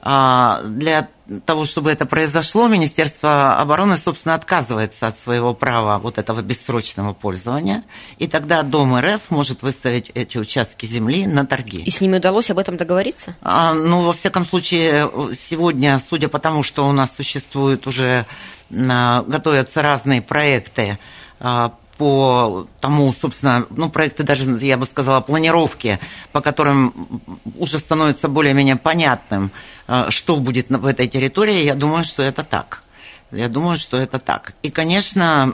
А, 0.00 0.62
для 0.64 1.08
того, 1.44 1.64
чтобы 1.64 1.90
это 1.90 2.06
произошло, 2.06 2.68
Министерство 2.68 3.56
обороны, 3.58 3.96
собственно, 3.96 4.34
отказывается 4.34 5.08
от 5.08 5.18
своего 5.18 5.54
права 5.54 5.98
вот 5.98 6.18
этого 6.18 6.40
бессрочного 6.40 7.12
пользования, 7.12 7.82
и 8.18 8.26
тогда 8.26 8.62
Дом 8.62 8.96
РФ 8.96 9.30
может 9.30 9.62
выставить 9.62 10.10
эти 10.14 10.38
участки 10.38 10.86
земли 10.86 11.26
на 11.26 11.44
торги. 11.46 11.82
И 11.82 11.90
с 11.90 12.00
ними 12.00 12.18
удалось 12.18 12.50
об 12.50 12.58
этом 12.58 12.76
договориться? 12.76 13.34
А, 13.42 13.74
ну, 13.74 14.02
во 14.02 14.12
всяком 14.12 14.46
случае, 14.46 15.10
сегодня, 15.38 16.00
судя 16.08 16.28
по 16.28 16.38
тому, 16.38 16.62
что 16.62 16.88
у 16.88 16.92
нас 16.92 17.10
существуют 17.16 17.86
уже, 17.86 18.24
а, 18.70 19.22
готовятся 19.26 19.82
разные 19.82 20.22
проекты 20.22 20.98
а, 21.40 21.74
по 21.98 22.66
тому, 22.80 23.12
собственно, 23.12 23.66
ну, 23.70 23.90
проекты 23.90 24.22
даже, 24.22 24.44
я 24.64 24.76
бы 24.76 24.86
сказала, 24.86 25.20
планировки, 25.20 25.98
по 26.32 26.40
которым 26.40 27.22
уже 27.58 27.78
становится 27.78 28.28
более-менее 28.28 28.76
понятным, 28.76 29.50
э, 29.88 30.06
что 30.10 30.36
будет 30.36 30.70
в 30.70 30.86
этой 30.86 31.08
территории, 31.08 31.64
я 31.64 31.74
думаю, 31.74 32.04
что 32.04 32.22
это 32.22 32.44
так. 32.44 32.82
Я 33.30 33.48
думаю, 33.48 33.76
что 33.76 33.98
это 33.98 34.18
так. 34.18 34.54
И, 34.62 34.70
конечно, 34.70 35.52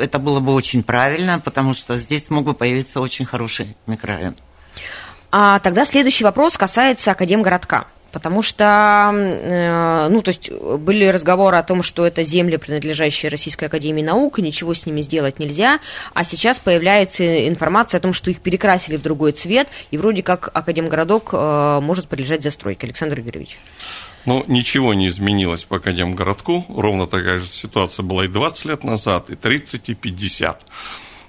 это 0.00 0.18
было 0.18 0.40
бы 0.40 0.52
очень 0.52 0.82
правильно, 0.82 1.38
потому 1.38 1.74
что 1.74 1.96
здесь 1.96 2.28
мог 2.28 2.44
бы 2.44 2.54
появиться 2.54 3.00
очень 3.00 3.24
хороший 3.24 3.76
микрорайон. 3.86 4.34
А 5.30 5.60
тогда 5.60 5.84
следующий 5.84 6.24
вопрос 6.24 6.56
касается 6.56 7.12
Академгородка 7.12 7.86
потому 8.14 8.42
что, 8.42 9.10
э, 9.12 10.08
ну, 10.08 10.22
то 10.22 10.28
есть 10.28 10.50
были 10.50 11.04
разговоры 11.06 11.56
о 11.56 11.64
том, 11.64 11.82
что 11.82 12.06
это 12.06 12.22
земли, 12.22 12.56
принадлежащие 12.56 13.28
Российской 13.28 13.64
Академии 13.64 14.02
Наук, 14.02 14.38
и 14.38 14.42
ничего 14.42 14.72
с 14.72 14.86
ними 14.86 15.00
сделать 15.02 15.40
нельзя, 15.40 15.80
а 16.14 16.22
сейчас 16.22 16.60
появляется 16.60 17.48
информация 17.48 17.98
о 17.98 18.00
том, 18.00 18.12
что 18.12 18.30
их 18.30 18.38
перекрасили 18.38 18.96
в 18.96 19.02
другой 19.02 19.32
цвет, 19.32 19.66
и 19.90 19.98
вроде 19.98 20.22
как 20.22 20.48
Академгородок 20.54 21.30
э, 21.32 21.80
может 21.82 22.06
подлежать 22.06 22.44
застройке. 22.44 22.86
Александр 22.86 23.18
Игоревич. 23.18 23.58
Ну, 24.26 24.44
ничего 24.46 24.94
не 24.94 25.08
изменилось 25.08 25.64
по 25.64 25.76
Академгородку. 25.76 26.64
Ровно 26.68 27.06
такая 27.06 27.40
же 27.40 27.46
ситуация 27.46 28.04
была 28.04 28.26
и 28.26 28.28
20 28.28 28.64
лет 28.66 28.84
назад, 28.84 29.28
и 29.28 29.34
30, 29.34 29.88
и 29.88 29.94
50. 29.94 30.62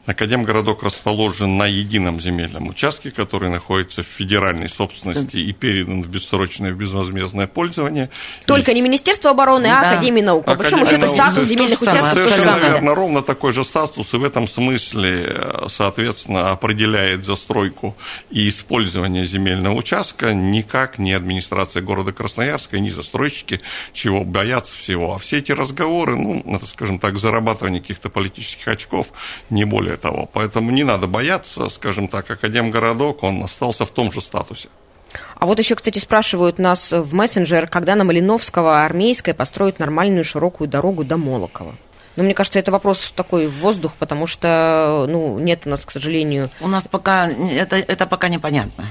Академгородок 0.06 0.84
расположен 0.84 1.58
на 1.58 1.65
едином 1.65 2.22
земельном 2.22 2.68
участке, 2.68 3.12
который 3.12 3.50
находится 3.50 4.04
в 4.04 4.06
федеральной 4.06 4.70
собственности 4.70 5.38
и 5.38 5.52
передан 5.52 6.04
в 6.04 6.08
бессрочное 6.08 6.72
безвозмездное 6.74 7.48
пользование. 7.48 8.10
Только 8.46 8.72
и... 8.72 8.76
не 8.76 8.82
Министерство 8.82 9.32
обороны, 9.32 9.68
а 9.68 9.82
да. 9.82 9.91
Академия 9.91 10.24
наук. 10.24 10.46
По 10.46 10.56
большому 10.56 10.86
счету 10.86 11.08
статус 11.08 11.46
земельных 11.46 11.82
участков 11.82 12.13
Совершенно 12.13 12.58
верно, 12.60 12.96
ровно 12.96 13.22
такой 13.24 13.52
же 13.52 13.63
статус, 13.63 14.13
и 14.13 14.18
в 14.18 14.24
этом 14.24 14.48
смысле, 14.48 15.65
соответственно, 15.68 16.52
определяет 16.52 17.26
застройку 17.26 17.96
и 18.30 18.48
использование 18.48 19.24
земельного 19.26 19.74
участка 19.74 20.34
никак 20.34 21.00
не 21.00 21.13
администрация 21.13 21.82
города 21.82 22.12
Красноярска, 22.12 22.80
ни 22.80 22.89
застройщики, 22.89 23.62
чего 23.94 24.24
боятся 24.24 24.76
всего. 24.76 25.15
А 25.15 25.18
все 25.18 25.39
эти 25.39 25.52
разговоры, 25.52 26.15
ну, 26.15 26.44
это, 26.46 26.65
скажем 26.65 27.00
так, 27.00 27.18
зарабатывание 27.18 27.82
каких-то 27.82 28.10
политических 28.10 28.68
очков, 28.68 29.08
не 29.50 29.65
более 29.65 29.95
более 29.96 29.98
того. 29.98 30.30
Поэтому 30.32 30.72
не 30.72 30.84
надо 30.84 31.08
бояться, 31.08 31.70
скажем 31.70 32.08
так, 32.08 32.30
Академгородок, 32.32 33.24
он 33.24 33.44
остался 33.44 33.86
в 33.86 33.92
том 33.92 34.12
же 34.12 34.22
статусе. 34.22 34.70
А 35.40 35.46
вот 35.46 35.60
еще, 35.60 35.76
кстати, 35.76 36.00
спрашивают 36.00 36.60
нас 36.60 36.92
в 36.92 37.14
мессенджер, 37.14 37.68
когда 37.68 37.96
на 37.96 38.04
Малиновского 38.04 38.84
армейской 38.84 39.34
построят 39.34 39.80
нормальную 39.80 40.24
широкую 40.24 40.68
дорогу 40.68 41.04
до 41.04 41.18
Молокова. 41.18 41.76
Но 42.18 42.22
ну, 42.22 42.24
мне 42.24 42.34
кажется, 42.34 42.60
это 42.60 42.72
вопрос 42.72 43.14
такой 43.16 43.48
в 43.48 43.60
воздух, 43.60 43.94
потому 44.00 44.28
что 44.28 45.06
ну, 45.10 45.40
нет 45.40 45.62
у 45.66 45.70
нас, 45.70 45.86
к 45.86 45.92
сожалению... 45.92 46.50
У 46.62 46.68
нас 46.68 46.84
пока 46.90 47.28
это, 47.28 47.76
это 47.76 48.06
пока 48.06 48.30
непонятно. 48.30 48.86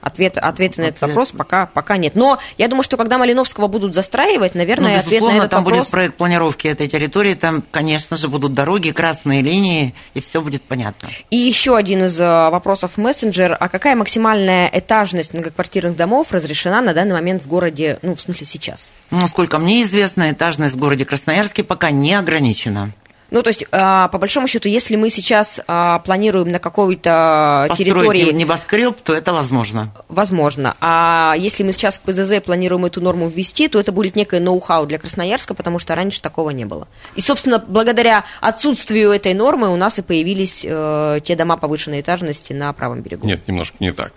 Ответ, 0.00 0.38
ответа 0.38 0.80
на 0.80 0.86
этот 0.86 1.00
вопрос 1.00 1.32
пока, 1.32 1.66
пока 1.66 1.96
нет. 1.96 2.14
Но 2.14 2.38
я 2.56 2.68
думаю, 2.68 2.84
что 2.84 2.96
когда 2.96 3.18
Малиновского 3.18 3.66
будут 3.66 3.94
застраивать, 3.94 4.54
наверное, 4.54 4.94
ну, 4.94 4.98
ответ 5.00 5.22
на 5.22 5.36
этот 5.36 5.50
там 5.50 5.64
вопрос... 5.64 5.78
будет 5.78 5.90
проект 5.90 6.14
планировки 6.14 6.68
этой 6.68 6.88
территории, 6.88 7.34
там, 7.34 7.64
конечно 7.70 8.16
же, 8.16 8.28
будут 8.28 8.54
дороги, 8.54 8.90
красные 8.90 9.42
линии, 9.42 9.94
и 10.14 10.20
все 10.20 10.40
будет 10.40 10.62
понятно. 10.62 11.08
И 11.30 11.36
еще 11.36 11.76
один 11.76 12.04
из 12.04 12.18
э, 12.20 12.24
вопросов 12.24 12.96
мессенджер. 12.96 13.56
А 13.58 13.68
какая 13.68 13.96
максимальная 13.96 14.70
этажность 14.72 15.34
многоквартирных 15.34 15.96
домов 15.96 16.28
разрешена 16.30 16.80
на 16.80 16.94
данный 16.94 17.14
момент 17.14 17.42
в 17.42 17.48
городе, 17.48 17.98
ну, 18.02 18.14
в 18.14 18.20
смысле 18.20 18.46
сейчас? 18.46 18.90
Ну, 19.10 19.18
насколько 19.18 19.58
мне 19.58 19.82
известно, 19.82 20.30
этажность 20.30 20.74
в 20.74 20.78
городе 20.78 21.04
Красноярске 21.04 21.64
пока 21.64 21.90
не 21.90 22.14
ограничена. 22.14 22.92
Ну, 23.30 23.42
то 23.42 23.48
есть, 23.48 23.66
а, 23.72 24.08
по 24.08 24.18
большому 24.18 24.46
счету, 24.48 24.68
если 24.68 24.96
мы 24.96 25.10
сейчас 25.10 25.60
а, 25.66 25.98
планируем 25.98 26.48
на 26.48 26.58
какой-то 26.58 27.68
территории... 27.76 28.32
небоскреб, 28.32 28.96
то 29.02 29.12
это 29.12 29.34
возможно. 29.34 29.92
Возможно. 30.08 30.76
А 30.80 31.34
если 31.36 31.62
мы 31.62 31.72
сейчас 31.72 31.98
в 31.98 32.02
ПЗЗ 32.02 32.40
планируем 32.42 32.86
эту 32.86 33.02
норму 33.02 33.28
ввести, 33.28 33.68
то 33.68 33.78
это 33.78 33.92
будет 33.92 34.16
некое 34.16 34.40
ноу-хау 34.40 34.86
для 34.86 34.98
Красноярска, 34.98 35.52
потому 35.52 35.78
что 35.78 35.94
раньше 35.94 36.22
такого 36.22 36.50
не 36.50 36.64
было. 36.64 36.88
И, 37.16 37.20
собственно, 37.20 37.58
благодаря 37.58 38.24
отсутствию 38.40 39.10
этой 39.10 39.34
нормы 39.34 39.68
у 39.68 39.76
нас 39.76 39.98
и 39.98 40.02
появились 40.02 40.64
э, 40.64 41.20
те 41.22 41.36
дома 41.36 41.58
повышенной 41.58 42.00
этажности 42.00 42.54
на 42.54 42.72
правом 42.72 43.02
берегу. 43.02 43.26
Нет, 43.26 43.46
немножко 43.46 43.76
не 43.80 43.92
так. 43.92 44.12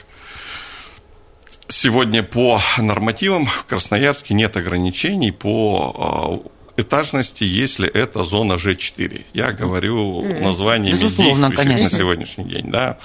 Сегодня 1.68 2.22
по 2.22 2.62
нормативам 2.78 3.46
в 3.46 3.66
Красноярске 3.66 4.34
нет 4.34 4.56
ограничений 4.58 5.32
по 5.32 6.44
а, 6.46 6.50
этажности, 6.78 7.44
если 7.44 7.90
это 7.90 8.24
зона 8.24 8.54
Ж4. 8.54 9.26
Я 9.34 9.52
говорю 9.52 10.22
названиями 10.24 10.98
действующих 10.98 11.56
конечно. 11.56 11.90
на 11.90 11.98
сегодняшний 11.98 12.46
день. 12.46 12.72
Да? 12.72 12.98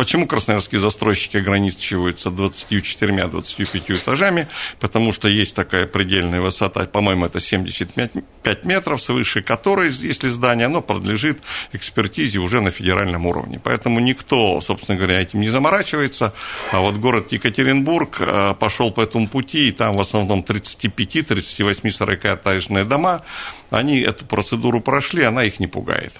Почему 0.00 0.26
красноярские 0.26 0.80
застройщики 0.80 1.36
ограничиваются 1.36 2.30
24-25 2.30 3.96
этажами? 3.96 4.48
Потому 4.78 5.12
что 5.12 5.28
есть 5.28 5.54
такая 5.54 5.86
предельная 5.86 6.40
высота, 6.40 6.86
по-моему, 6.86 7.26
это 7.26 7.38
75 7.38 8.64
метров, 8.64 9.02
свыше 9.02 9.42
которой, 9.42 9.90
если 9.90 10.28
здание, 10.28 10.68
оно 10.68 10.80
подлежит 10.80 11.42
экспертизе 11.72 12.38
уже 12.38 12.62
на 12.62 12.70
федеральном 12.70 13.26
уровне. 13.26 13.60
Поэтому 13.62 14.00
никто, 14.00 14.62
собственно 14.62 14.96
говоря, 14.96 15.20
этим 15.20 15.40
не 15.40 15.50
заморачивается. 15.50 16.32
А 16.72 16.80
вот 16.80 16.94
город 16.94 17.30
Екатеринбург 17.32 18.16
э, 18.20 18.54
пошел 18.58 18.92
по 18.92 19.02
этому 19.02 19.28
пути, 19.28 19.68
и 19.68 19.72
там 19.72 19.98
в 19.98 20.00
основном 20.00 20.42
35, 20.42 21.26
38, 21.26 21.90
40 21.90 22.24
этажные 22.24 22.84
дома, 22.84 23.22
они 23.68 24.00
эту 24.00 24.24
процедуру 24.24 24.80
прошли, 24.80 25.24
она 25.24 25.44
их 25.44 25.60
не 25.60 25.66
пугает. 25.66 26.14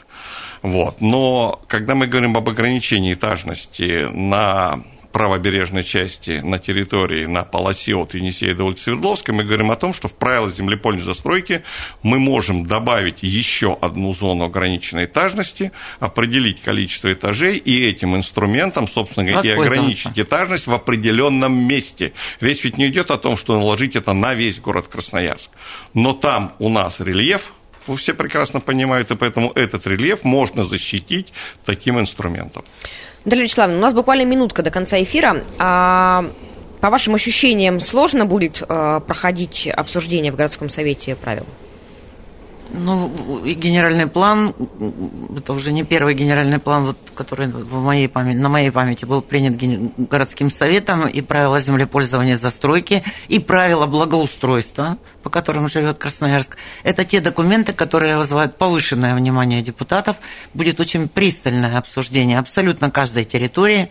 Вот. 0.63 1.01
Но 1.01 1.61
когда 1.69 1.95
мы 1.95 2.07
говорим 2.07 2.37
об 2.37 2.49
ограничении 2.49 3.15
этажности 3.15 4.09
на 4.13 4.83
правобережной 5.13 5.83
части 5.83 6.41
на 6.43 6.59
территории, 6.59 7.27
на 7.27 7.45
полосе 7.45 7.95
от 7.95 8.15
Енисея 8.15 8.55
до 8.55 8.65
улицы 8.65 8.85
Свердловской, 8.85 9.35
мы 9.35 9.45
говорим 9.45 9.71
о 9.71 9.77
том, 9.77 9.93
что 9.93 10.09
в 10.09 10.15
правилах 10.15 10.55
землепольной 10.55 11.03
застройки 11.03 11.63
мы 12.03 12.19
можем 12.19 12.67
добавить 12.67 13.23
еще 13.23 13.77
одну 13.81 14.13
зону 14.13 14.45
ограниченной 14.45 15.07
этажности, 15.07 15.73
определить 15.99 16.63
количество 16.63 17.13
этажей 17.13 17.57
и 17.57 17.85
этим 17.85 18.17
инструментом, 18.17 18.87
собственно 18.87 19.29
говоря, 19.29 19.55
и 19.55 19.59
ограничить 19.59 20.19
этажность 20.19 20.67
в 20.67 20.75
определенном 20.75 21.55
месте. 21.55 22.13
Речь 22.41 22.65
ведь 22.65 22.79
не 22.79 22.89
идет 22.89 23.11
о 23.11 23.19
том, 23.19 23.37
что 23.37 23.59
наложить 23.59 23.97
это 23.97 24.13
на 24.13 24.35
весь 24.35 24.61
город 24.61 24.89
Красноярск. 24.89 25.51
Но 25.95 26.13
там 26.13 26.55
у 26.59 26.69
нас 26.69 27.01
рельеф, 27.01 27.53
все 27.97 28.15
прекрасно 28.15 28.61
понимают, 28.61 29.11
и 29.11 29.17
поэтому 29.17 29.53
этот 29.55 29.87
рельеф 29.87 30.25
можно 30.25 30.65
защитить 30.65 31.33
таким 31.65 31.99
инструментом. 31.99 32.65
Наталья 33.25 33.45
Вячеславовна, 33.45 33.79
у 33.79 33.81
нас 33.83 33.95
буквально 33.95 34.25
минутка 34.25 34.63
до 34.63 34.71
конца 34.71 35.03
эфира. 35.03 35.45
А, 35.59 36.25
по 36.81 36.91
вашим 36.91 37.15
ощущениям, 37.15 37.81
сложно 37.81 38.25
будет 38.25 38.63
а, 38.67 39.01
проходить 39.01 39.69
обсуждение 39.69 40.33
в 40.33 40.37
городском 40.37 40.71
совете 40.71 41.17
правил? 41.17 41.47
Ну, 42.73 43.13
и 43.45 43.55
генеральный 43.55 44.07
план, 44.07 44.55
это 45.37 45.53
уже 45.53 45.73
не 45.73 45.85
первый 45.85 46.15
генеральный 46.15 46.59
план, 46.59 46.85
вот, 46.85 46.97
который 47.15 47.49
в 47.49 47.83
моей 47.83 48.09
памяти, 48.09 48.37
на 48.37 48.49
моей 48.49 48.71
памяти 48.71 49.05
был 49.05 49.23
принят 49.23 49.57
городским 49.97 50.51
советом, 50.51 51.09
и 51.09 51.21
правила 51.21 51.61
землепользования 51.61 52.37
застройки, 52.37 53.03
и 53.29 53.39
правила 53.41 53.87
благоустройства, 53.87 54.99
по 55.23 55.31
которым 55.31 55.69
живет 55.69 55.99
Красноярск. 55.99 56.57
Это 56.85 57.05
те 57.05 57.21
документы, 57.21 57.73
которые 57.73 58.17
вызывают 58.17 58.57
повышенное 58.57 59.15
внимание 59.15 59.63
депутатов. 59.63 60.17
Будет 60.55 60.79
очень 60.79 61.09
пристальное 61.09 61.77
обсуждение 61.79 62.39
абсолютно 62.39 62.91
каждой 62.91 63.25
территории. 63.25 63.91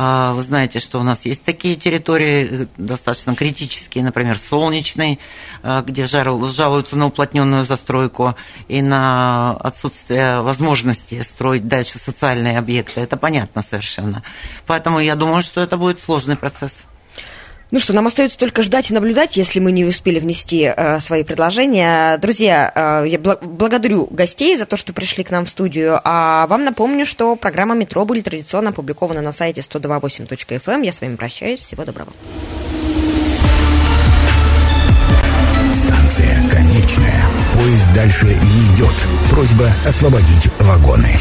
А, 0.00 0.32
вы 0.32 0.42
знаете, 0.42 0.78
что 0.78 1.00
у 1.00 1.02
нас 1.02 1.24
есть 1.24 1.42
такие 1.42 1.74
территории 1.74 2.48
э, 2.48 2.66
достаточно 2.76 3.34
критические, 3.34 4.04
например, 4.04 4.38
Солнечный, 4.38 5.18
а, 5.64 5.82
где 5.82 6.06
жалуются 6.06 6.96
на 6.96 7.06
уплотненную 7.06 7.64
застройку 7.64 8.36
и 8.68 8.80
на 8.80 9.56
отсутствие 9.56 10.40
возможности 10.40 11.20
строить 11.22 11.66
дальше 11.66 11.98
социальные 11.98 12.58
объекты. 12.58 13.00
Это 13.00 13.16
понятно 13.16 13.64
совершенно. 13.68 14.22
Поэтому 14.68 15.00
я 15.00 15.16
думаю, 15.16 15.42
что 15.42 15.60
это 15.60 15.76
будет 15.76 15.98
сложный 15.98 16.36
процесс. 16.36 16.70
Ну 17.70 17.78
что, 17.80 17.92
нам 17.92 18.06
остается 18.06 18.38
только 18.38 18.62
ждать 18.62 18.90
и 18.90 18.94
наблюдать, 18.94 19.36
если 19.36 19.60
мы 19.60 19.72
не 19.72 19.84
успели 19.84 20.18
внести 20.18 20.62
э, 20.62 21.00
свои 21.00 21.22
предложения. 21.22 22.16
Друзья, 22.16 22.72
э, 22.74 23.08
я 23.08 23.18
бл- 23.18 23.44
благодарю 23.44 24.06
гостей 24.06 24.56
за 24.56 24.64
то, 24.64 24.78
что 24.78 24.94
пришли 24.94 25.22
к 25.22 25.30
нам 25.30 25.44
в 25.44 25.50
студию. 25.50 26.00
А 26.02 26.46
вам 26.46 26.64
напомню, 26.64 27.04
что 27.04 27.36
программа 27.36 27.74
«Метро» 27.74 28.06
будет 28.06 28.24
традиционно 28.24 28.70
опубликована 28.70 29.20
на 29.20 29.32
сайте 29.32 29.60
128.fm. 29.60 30.60
Эм. 30.66 30.82
Я 30.82 30.92
с 30.92 31.00
вами 31.02 31.16
прощаюсь. 31.16 31.60
Всего 31.60 31.84
доброго. 31.84 32.10
Станция 35.74 36.48
конечная. 36.50 37.26
Поезд 37.52 37.92
дальше 37.94 38.26
не 38.26 38.74
идет. 38.74 38.94
Просьба 39.30 39.66
освободить 39.86 40.48
вагоны. 40.58 41.14